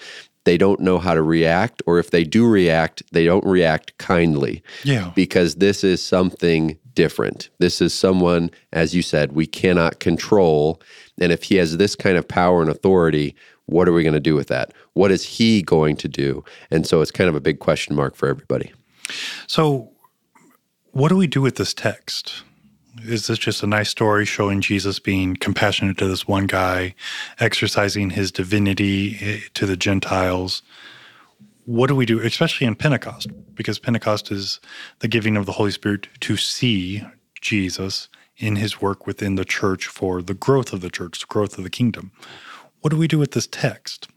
they 0.50 0.58
don't 0.58 0.80
know 0.80 0.98
how 0.98 1.14
to 1.14 1.22
react, 1.22 1.84
or 1.86 2.00
if 2.00 2.10
they 2.10 2.24
do 2.24 2.44
react, 2.44 3.04
they 3.12 3.24
don't 3.24 3.46
react 3.46 3.96
kindly. 4.00 4.64
Yeah. 4.84 5.12
Because 5.14 5.58
this 5.58 5.84
is 5.84 6.02
something 6.04 6.76
different. 6.96 7.52
This 7.60 7.82
is 7.82 7.94
someone, 7.94 8.50
as 8.74 8.96
you 8.96 9.04
said, 9.04 9.34
we 9.34 9.46
cannot 9.46 10.00
control. 10.00 10.82
And 11.22 11.32
if 11.32 11.44
he 11.44 11.58
has 11.58 11.78
this 11.78 11.96
kind 11.96 12.18
of 12.18 12.28
power 12.28 12.64
and 12.64 12.72
authority, 12.72 13.36
what 13.68 13.88
are 13.88 13.94
we 13.94 14.02
going 14.02 14.16
to 14.16 14.20
do 14.20 14.34
with 14.34 14.48
that? 14.48 14.74
What 14.94 15.12
is 15.12 15.24
he 15.24 15.62
going 15.62 15.98
to 15.98 16.08
do? 16.08 16.44
And 16.72 16.88
so 16.88 17.02
it's 17.02 17.12
kind 17.12 17.30
of 17.30 17.36
a 17.36 17.40
big 17.40 17.60
question 17.60 17.96
mark 17.96 18.16
for 18.16 18.28
everybody. 18.28 18.74
So, 19.46 19.92
what 20.94 21.10
do 21.10 21.16
we 21.16 21.28
do 21.28 21.42
with 21.42 21.58
this 21.58 21.76
text? 21.76 22.42
Is 23.04 23.28
this 23.28 23.38
just 23.38 23.64
a 23.64 23.68
nice 23.68 23.90
story 23.90 24.26
showing 24.26 24.62
Jesus 24.62 25.00
being 25.00 25.36
compassionate 25.36 25.98
to 26.00 26.08
this 26.08 26.28
one 26.28 26.48
guy, 26.48 26.96
exercising 27.40 28.12
his 28.12 28.32
divinity 28.32 29.18
eh, 29.22 29.40
to 29.54 29.66
the 29.66 29.78
Gentiles? 29.78 30.62
What 31.66 31.88
do 31.88 31.96
we 31.96 32.06
do, 32.06 32.20
especially 32.20 32.66
in 32.66 32.76
Pentecost? 32.76 33.30
Because 33.54 33.78
Pentecost 33.78 34.32
is 34.32 34.60
the 35.00 35.08
giving 35.08 35.38
of 35.38 35.46
the 35.46 35.52
Holy 35.54 35.72
Spirit 35.72 36.08
to 36.22 36.36
see 36.36 37.04
Jesus 37.42 38.10
in 38.38 38.56
his 38.56 38.82
work 38.82 39.06
within 39.06 39.36
the 39.36 39.46
church 39.46 39.86
for 39.86 40.22
the 40.22 40.34
growth 40.34 40.74
of 40.74 40.82
the 40.82 40.90
church, 40.90 41.20
the 41.20 41.26
growth 41.28 41.58
of 41.58 41.64
the 41.64 41.70
kingdom. 41.70 42.12
What 42.82 42.90
do 42.90 42.98
we 42.98 43.08
do 43.08 43.20
with 43.20 43.32
this 43.32 43.48
text? 43.48 44.08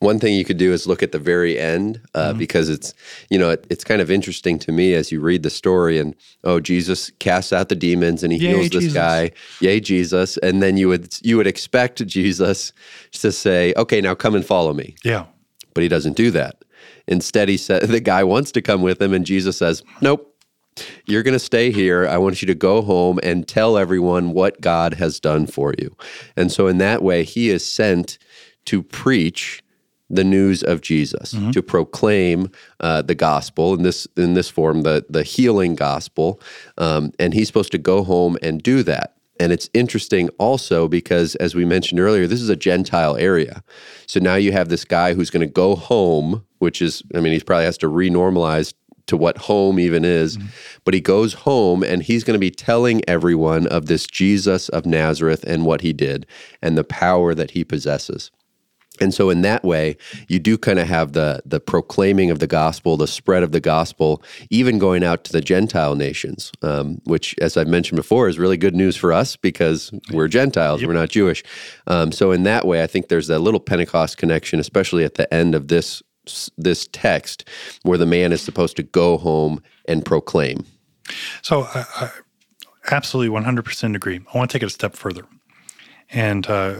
One 0.00 0.18
thing 0.18 0.34
you 0.34 0.46
could 0.46 0.56
do 0.56 0.72
is 0.72 0.86
look 0.86 1.02
at 1.02 1.12
the 1.12 1.18
very 1.18 1.58
end 1.58 2.00
uh, 2.14 2.30
mm-hmm. 2.30 2.38
because 2.38 2.70
it's, 2.70 2.94
you 3.28 3.38
know, 3.38 3.50
it, 3.50 3.66
it's 3.68 3.84
kind 3.84 4.00
of 4.00 4.10
interesting 4.10 4.58
to 4.60 4.72
me 4.72 4.94
as 4.94 5.12
you 5.12 5.20
read 5.20 5.42
the 5.42 5.50
story 5.50 5.98
and, 5.98 6.16
oh, 6.42 6.58
Jesus 6.58 7.10
casts 7.18 7.52
out 7.52 7.68
the 7.68 7.74
demons 7.74 8.22
and 8.22 8.32
he 8.32 8.38
Yay, 8.38 8.48
heals 8.48 8.70
this 8.70 8.84
Jesus. 8.84 8.94
guy. 8.94 9.30
Yay, 9.60 9.78
Jesus. 9.78 10.38
And 10.38 10.62
then 10.62 10.78
you 10.78 10.88
would, 10.88 11.18
you 11.22 11.36
would 11.36 11.46
expect 11.46 12.04
Jesus 12.06 12.72
to 13.12 13.30
say, 13.30 13.74
okay, 13.76 14.00
now 14.00 14.14
come 14.14 14.34
and 14.34 14.44
follow 14.44 14.72
me. 14.72 14.94
Yeah. 15.04 15.26
But 15.74 15.82
he 15.82 15.88
doesn't 15.88 16.16
do 16.16 16.30
that. 16.30 16.64
Instead, 17.06 17.50
he 17.50 17.58
said, 17.58 17.82
the 17.82 18.00
guy 18.00 18.24
wants 18.24 18.52
to 18.52 18.62
come 18.62 18.80
with 18.80 19.02
him 19.02 19.12
and 19.12 19.26
Jesus 19.26 19.58
says, 19.58 19.82
nope, 20.00 20.34
you're 21.04 21.22
going 21.22 21.34
to 21.34 21.38
stay 21.38 21.70
here. 21.70 22.08
I 22.08 22.16
want 22.16 22.40
you 22.40 22.46
to 22.46 22.54
go 22.54 22.80
home 22.80 23.20
and 23.22 23.46
tell 23.46 23.76
everyone 23.76 24.32
what 24.32 24.62
God 24.62 24.94
has 24.94 25.20
done 25.20 25.46
for 25.46 25.74
you. 25.78 25.94
And 26.36 26.50
so, 26.50 26.68
in 26.68 26.78
that 26.78 27.02
way, 27.02 27.24
he 27.24 27.50
is 27.50 27.66
sent 27.66 28.18
to 28.66 28.82
preach 28.82 29.62
the 30.10 30.24
news 30.24 30.62
of 30.62 30.80
Jesus, 30.80 31.32
mm-hmm. 31.32 31.52
to 31.52 31.62
proclaim 31.62 32.50
uh, 32.80 33.02
the 33.02 33.14
gospel 33.14 33.74
in 33.74 33.82
this 33.82 34.06
in 34.16 34.34
this 34.34 34.50
form, 34.50 34.82
the 34.82 35.06
the 35.08 35.22
healing 35.22 35.76
gospel, 35.76 36.40
um, 36.78 37.12
and 37.18 37.32
he's 37.32 37.46
supposed 37.46 37.72
to 37.72 37.78
go 37.78 38.02
home 38.02 38.36
and 38.42 38.62
do 38.62 38.82
that. 38.82 39.14
And 39.38 39.52
it's 39.52 39.70
interesting 39.72 40.28
also 40.38 40.86
because, 40.86 41.34
as 41.36 41.54
we 41.54 41.64
mentioned 41.64 41.98
earlier, 41.98 42.26
this 42.26 42.42
is 42.42 42.50
a 42.50 42.56
Gentile 42.56 43.16
area. 43.16 43.64
So 44.06 44.20
now 44.20 44.34
you 44.34 44.52
have 44.52 44.68
this 44.68 44.84
guy 44.84 45.14
who's 45.14 45.30
going 45.30 45.46
to 45.46 45.52
go 45.52 45.76
home, 45.76 46.44
which 46.58 46.82
is, 46.82 47.02
I 47.14 47.20
mean, 47.20 47.32
he 47.32 47.40
probably 47.40 47.64
has 47.64 47.78
to 47.78 47.88
renormalize 47.88 48.74
to 49.06 49.16
what 49.16 49.38
home 49.38 49.80
even 49.80 50.04
is. 50.04 50.36
Mm-hmm. 50.36 50.48
But 50.84 50.94
he 50.94 51.00
goes 51.00 51.32
home 51.32 51.82
and 51.82 52.02
he's 52.02 52.22
going 52.22 52.34
to 52.34 52.38
be 52.38 52.50
telling 52.50 53.00
everyone 53.08 53.66
of 53.66 53.86
this 53.86 54.06
Jesus 54.06 54.68
of 54.68 54.84
Nazareth 54.84 55.42
and 55.44 55.64
what 55.64 55.80
he 55.80 55.94
did 55.94 56.26
and 56.60 56.76
the 56.76 56.84
power 56.84 57.34
that 57.34 57.52
he 57.52 57.64
possesses. 57.64 58.30
And 59.00 59.14
so 59.14 59.30
in 59.30 59.40
that 59.42 59.64
way, 59.64 59.96
you 60.28 60.38
do 60.38 60.58
kind 60.58 60.78
of 60.78 60.86
have 60.86 61.12
the 61.12 61.42
the 61.46 61.58
proclaiming 61.58 62.30
of 62.30 62.38
the 62.38 62.46
gospel, 62.46 62.96
the 62.96 63.06
spread 63.06 63.42
of 63.42 63.52
the 63.52 63.60
gospel, 63.60 64.22
even 64.50 64.78
going 64.78 65.02
out 65.02 65.24
to 65.24 65.32
the 65.32 65.40
Gentile 65.40 65.94
nations, 65.94 66.52
um, 66.62 67.00
which, 67.04 67.34
as 67.40 67.56
I've 67.56 67.68
mentioned 67.68 67.96
before, 67.96 68.28
is 68.28 68.38
really 68.38 68.56
good 68.56 68.74
news 68.74 68.96
for 68.96 69.12
us 69.12 69.36
because 69.36 69.90
we're 70.12 70.28
Gentiles, 70.28 70.82
yep. 70.82 70.88
we're 70.88 70.94
not 70.94 71.08
Jewish. 71.08 71.42
Um, 71.86 72.12
so 72.12 72.30
in 72.30 72.42
that 72.42 72.66
way, 72.66 72.82
I 72.82 72.86
think 72.86 73.08
there's 73.08 73.28
that 73.28 73.38
little 73.40 73.60
Pentecost 73.60 74.18
connection, 74.18 74.60
especially 74.60 75.04
at 75.04 75.14
the 75.14 75.32
end 75.32 75.54
of 75.54 75.68
this 75.68 76.02
this 76.58 76.86
text, 76.92 77.48
where 77.82 77.98
the 77.98 78.06
man 78.06 78.32
is 78.32 78.42
supposed 78.42 78.76
to 78.76 78.82
go 78.82 79.16
home 79.16 79.62
and 79.88 80.04
proclaim. 80.04 80.64
So 81.42 81.62
I, 81.62 81.84
I 81.96 82.10
absolutely 82.90 83.36
100% 83.36 83.96
agree. 83.96 84.20
I 84.32 84.38
want 84.38 84.50
to 84.50 84.54
take 84.54 84.62
it 84.62 84.66
a 84.66 84.70
step 84.70 84.94
further, 84.94 85.24
and. 86.10 86.46
Uh, 86.46 86.74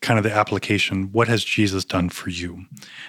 kind 0.00 0.18
of 0.18 0.24
the 0.24 0.32
application 0.32 1.10
what 1.12 1.28
has 1.28 1.44
Jesus 1.44 1.84
done 1.84 2.08
for 2.08 2.30
you? 2.30 2.64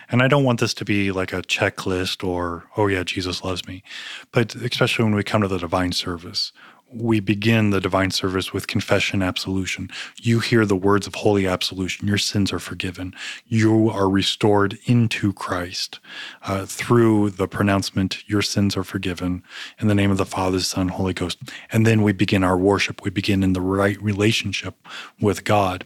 And 0.10 0.22
I 0.22 0.28
don't 0.28 0.44
want 0.44 0.60
this 0.60 0.74
to 0.76 0.86
be 0.86 1.12
like 1.12 1.34
a 1.34 1.42
checklist 1.42 2.28
or, 2.28 2.66
oh, 2.78 2.88
yeah, 2.88 3.04
Jesus 3.04 3.44
loves 3.44 3.68
me. 3.68 3.84
But 4.32 4.56
especially 4.56 5.06
when 5.06 5.16
we 5.16 5.24
come 5.24 5.42
to 5.42 5.48
the 5.48 5.60
divine 5.60 5.92
service, 5.92 6.52
we 6.92 7.20
begin 7.20 7.70
the 7.70 7.82
divine 7.82 8.12
service 8.12 8.52
with 8.52 8.68
confession 8.68 9.22
absolution. 9.22 9.90
You 10.18 10.40
hear 10.40 10.66
the 10.66 10.76
words 10.76 11.08
of 11.08 11.16
holy 11.16 11.46
absolution. 11.46 12.08
Your 12.08 12.18
sins 12.18 12.52
are 12.52 12.60
forgiven. 12.60 13.14
You 13.46 13.90
are 13.90 14.10
restored 14.10 14.78
into 14.86 15.34
Christ 15.34 16.00
uh, 16.44 16.66
through 16.66 17.32
the 17.32 17.48
pronouncement, 17.48 18.28
Your 18.28 18.42
sins 18.42 18.76
are 18.76 18.84
forgiven 18.84 19.44
in 19.80 19.88
the 19.88 19.96
name 19.96 20.12
of 20.12 20.18
the 20.18 20.26
Father, 20.26 20.60
Son, 20.60 20.90
Holy 20.90 21.14
Ghost. 21.14 21.38
And 21.72 21.86
then 21.86 22.02
we 22.02 22.12
begin 22.12 22.44
our 22.44 22.58
worship. 22.58 23.04
We 23.04 23.10
begin 23.10 23.44
in 23.44 23.54
the 23.54 23.62
right 23.62 24.02
relationship 24.02 24.76
with 25.22 25.44
God. 25.44 25.86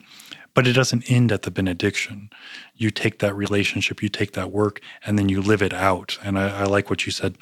But 0.53 0.67
it 0.67 0.73
doesn't 0.73 1.09
end 1.09 1.31
at 1.31 1.41
the 1.41 1.51
benediction. 1.51 2.29
You 2.75 2.91
take 2.91 3.19
that 3.19 3.35
relationship, 3.35 4.03
you 4.03 4.09
take 4.09 4.33
that 4.33 4.51
work, 4.51 4.81
and 5.05 5.17
then 5.17 5.29
you 5.29 5.41
live 5.41 5.61
it 5.61 5.73
out. 5.73 6.17
And 6.23 6.37
I, 6.37 6.61
I 6.61 6.63
like 6.65 6.89
what 6.89 7.05
you 7.05 7.11
said 7.11 7.37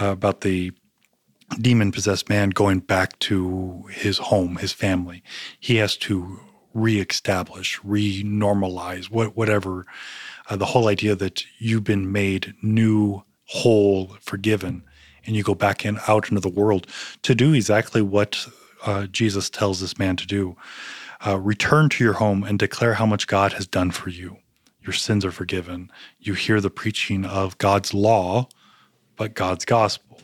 uh, 0.00 0.06
about 0.06 0.42
the 0.42 0.72
demon 1.60 1.90
possessed 1.90 2.28
man 2.28 2.50
going 2.50 2.80
back 2.80 3.18
to 3.20 3.84
his 3.90 4.18
home, 4.18 4.56
his 4.56 4.72
family. 4.72 5.22
He 5.58 5.76
has 5.76 5.96
to 5.98 6.38
reestablish, 6.74 7.80
re-normalize, 7.82 9.10
what, 9.10 9.36
whatever. 9.36 9.86
Uh, 10.48 10.56
the 10.56 10.66
whole 10.66 10.88
idea 10.88 11.14
that 11.16 11.44
you've 11.58 11.84
been 11.84 12.12
made 12.12 12.54
new, 12.62 13.22
whole, 13.46 14.16
forgiven, 14.20 14.84
and 15.26 15.36
you 15.36 15.42
go 15.42 15.54
back 15.54 15.84
in 15.84 15.98
out 16.08 16.30
into 16.30 16.40
the 16.40 16.48
world 16.48 16.86
to 17.22 17.34
do 17.34 17.52
exactly 17.52 18.02
what 18.02 18.46
uh, 18.86 19.06
Jesus 19.06 19.50
tells 19.50 19.80
this 19.80 19.98
man 19.98 20.16
to 20.16 20.26
do 20.26 20.56
uh, 21.26 21.38
return 21.38 21.88
to 21.90 22.04
your 22.04 22.14
home 22.14 22.42
and 22.44 22.58
declare 22.58 22.94
how 22.94 23.06
much 23.06 23.26
God 23.26 23.52
has 23.54 23.66
done 23.66 23.90
for 23.90 24.10
you. 24.10 24.38
Your 24.82 24.92
sins 24.92 25.24
are 25.24 25.32
forgiven. 25.32 25.90
You 26.18 26.34
hear 26.34 26.60
the 26.60 26.70
preaching 26.70 27.24
of 27.24 27.58
God's 27.58 27.92
law, 27.92 28.48
but 29.16 29.34
God's 29.34 29.64
gospel. 29.64 30.20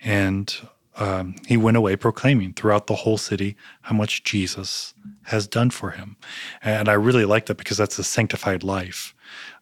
And 0.00 0.54
um, 0.96 1.36
he 1.46 1.56
went 1.56 1.76
away 1.76 1.96
proclaiming 1.96 2.52
throughout 2.52 2.86
the 2.88 2.96
whole 2.96 3.18
city 3.18 3.56
how 3.82 3.94
much 3.94 4.24
Jesus 4.24 4.94
has 5.24 5.46
done 5.46 5.70
for 5.70 5.90
him. 5.90 6.16
And 6.62 6.88
I 6.88 6.94
really 6.94 7.24
like 7.24 7.46
that 7.46 7.56
because 7.56 7.76
that's 7.76 7.98
a 7.98 8.04
sanctified 8.04 8.62
life. 8.62 9.14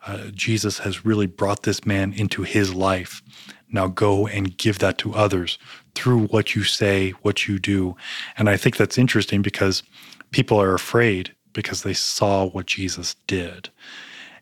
Uh, 0.06 0.28
Jesus 0.32 0.78
has 0.78 1.04
really 1.04 1.26
brought 1.26 1.62
this 1.62 1.84
man 1.84 2.12
into 2.12 2.42
his 2.42 2.74
life. 2.74 3.22
Now 3.70 3.88
go 3.88 4.26
and 4.26 4.56
give 4.56 4.78
that 4.78 4.96
to 4.98 5.14
others 5.14 5.58
through 5.94 6.26
what 6.28 6.54
you 6.54 6.64
say, 6.64 7.10
what 7.22 7.46
you 7.46 7.58
do. 7.58 7.96
And 8.38 8.48
I 8.48 8.56
think 8.56 8.76
that's 8.76 8.96
interesting 8.98 9.42
because 9.42 9.82
people 10.36 10.60
are 10.60 10.74
afraid 10.74 11.34
because 11.54 11.82
they 11.82 11.94
saw 11.94 12.44
what 12.44 12.66
Jesus 12.66 13.16
did. 13.26 13.70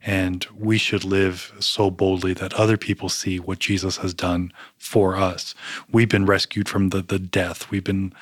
And 0.05 0.45
we 0.59 0.77
should 0.77 1.05
live 1.05 1.53
so 1.61 1.89
boldly 1.89 2.35
that 2.35 2.53
other 2.55 2.77
people 2.77 3.09
see 3.09 3.39
what 3.39 3.61
Jesus 3.61 3.99
has 3.99 4.13
done 4.13 4.53
for 4.77 5.15
us. 5.15 5.55
We've 5.93 6.09
been 6.09 6.27
rescued 6.27 6.69
from 6.69 6.89
the, 6.89 7.01
the 7.01 7.21
death. 7.21 7.71
We've 7.71 7.85
been 7.85 8.13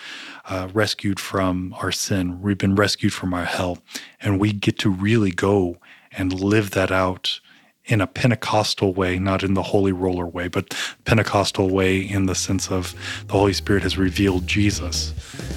uh, 0.51 0.69
rescued 0.75 1.19
from 1.19 1.75
our 1.81 1.91
sin. 1.93 2.43
We've 2.43 2.59
been 2.59 2.75
rescued 2.75 3.15
from 3.15 3.33
our 3.33 3.47
hell. 3.47 3.79
And 4.21 4.39
we 4.39 4.53
get 4.53 4.79
to 4.81 4.91
really 4.91 5.31
go 5.31 5.79
and 6.13 6.31
live 6.31 6.73
that 6.73 6.93
out 6.93 7.41
in 7.87 8.01
a 8.01 8.07
Pentecostal 8.07 8.95
way, 8.95 9.19
not 9.19 9.43
in 9.43 9.55
the 9.55 9.63
holy 9.63 9.93
roller 9.93 10.27
way, 10.27 10.49
but 10.49 10.75
Pentecostal 11.05 11.69
way 11.69 11.99
in 11.99 12.27
the 12.27 12.35
sense 12.35 12.71
of 12.71 12.95
the 13.27 13.33
Holy 13.33 13.53
Spirit 13.53 13.83
has 13.83 13.99
revealed 13.99 14.47
Jesus. 14.47 15.13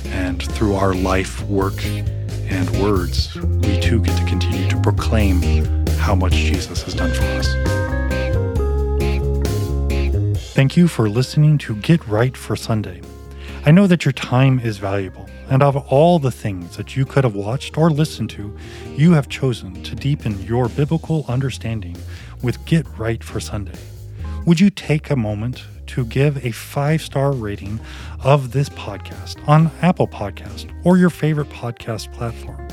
And 0.05 0.41
through 0.41 0.75
our 0.75 0.93
life, 0.93 1.41
work, 1.43 1.83
and 1.85 2.69
words, 2.81 3.35
we 3.35 3.79
too 3.79 4.01
get 4.01 4.17
to 4.17 4.25
continue 4.25 4.67
to 4.69 4.81
proclaim 4.81 5.41
how 5.97 6.15
much 6.15 6.33
Jesus 6.33 6.83
has 6.83 6.93
done 6.93 7.13
for 7.13 7.23
us. 7.23 7.47
Thank 10.53 10.77
you 10.77 10.87
for 10.87 11.09
listening 11.09 11.57
to 11.59 11.75
Get 11.75 12.07
Right 12.07 12.35
for 12.37 12.55
Sunday. 12.55 13.01
I 13.65 13.71
know 13.71 13.87
that 13.87 14.05
your 14.05 14.13
time 14.13 14.59
is 14.59 14.77
valuable, 14.77 15.27
and 15.49 15.61
of 15.61 15.75
all 15.91 16.19
the 16.19 16.31
things 16.31 16.77
that 16.77 16.95
you 16.95 17.05
could 17.05 17.23
have 17.23 17.35
watched 17.35 17.77
or 17.77 17.89
listened 17.89 18.29
to, 18.31 18.55
you 18.95 19.11
have 19.13 19.27
chosen 19.27 19.83
to 19.83 19.95
deepen 19.95 20.41
your 20.43 20.69
biblical 20.69 21.25
understanding 21.27 21.97
with 22.45 22.63
Get 22.65 22.85
Right 22.99 23.23
for 23.23 23.39
Sunday. 23.39 23.77
Would 24.45 24.59
you 24.59 24.69
take 24.69 25.09
a 25.09 25.15
moment 25.15 25.65
to 25.87 26.05
give 26.05 26.45
a 26.45 26.51
five 26.51 27.01
star 27.01 27.31
rating 27.31 27.79
of 28.23 28.51
this 28.51 28.69
podcast 28.69 29.45
on 29.47 29.71
Apple 29.81 30.07
Podcast 30.07 30.71
or 30.85 30.97
your 30.97 31.09
favorite 31.09 31.49
podcast 31.49 32.13
platform? 32.13 32.67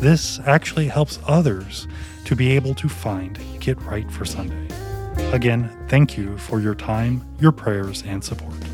This 0.00 0.38
actually 0.40 0.88
helps 0.88 1.18
others 1.26 1.88
to 2.26 2.36
be 2.36 2.50
able 2.50 2.74
to 2.74 2.88
find 2.88 3.38
Get 3.58 3.80
Right 3.82 4.10
for 4.12 4.26
Sunday. 4.26 4.68
Again, 5.32 5.70
thank 5.88 6.18
you 6.18 6.36
for 6.36 6.60
your 6.60 6.74
time, 6.74 7.24
your 7.40 7.52
prayers, 7.52 8.02
and 8.06 8.22
support. 8.22 8.67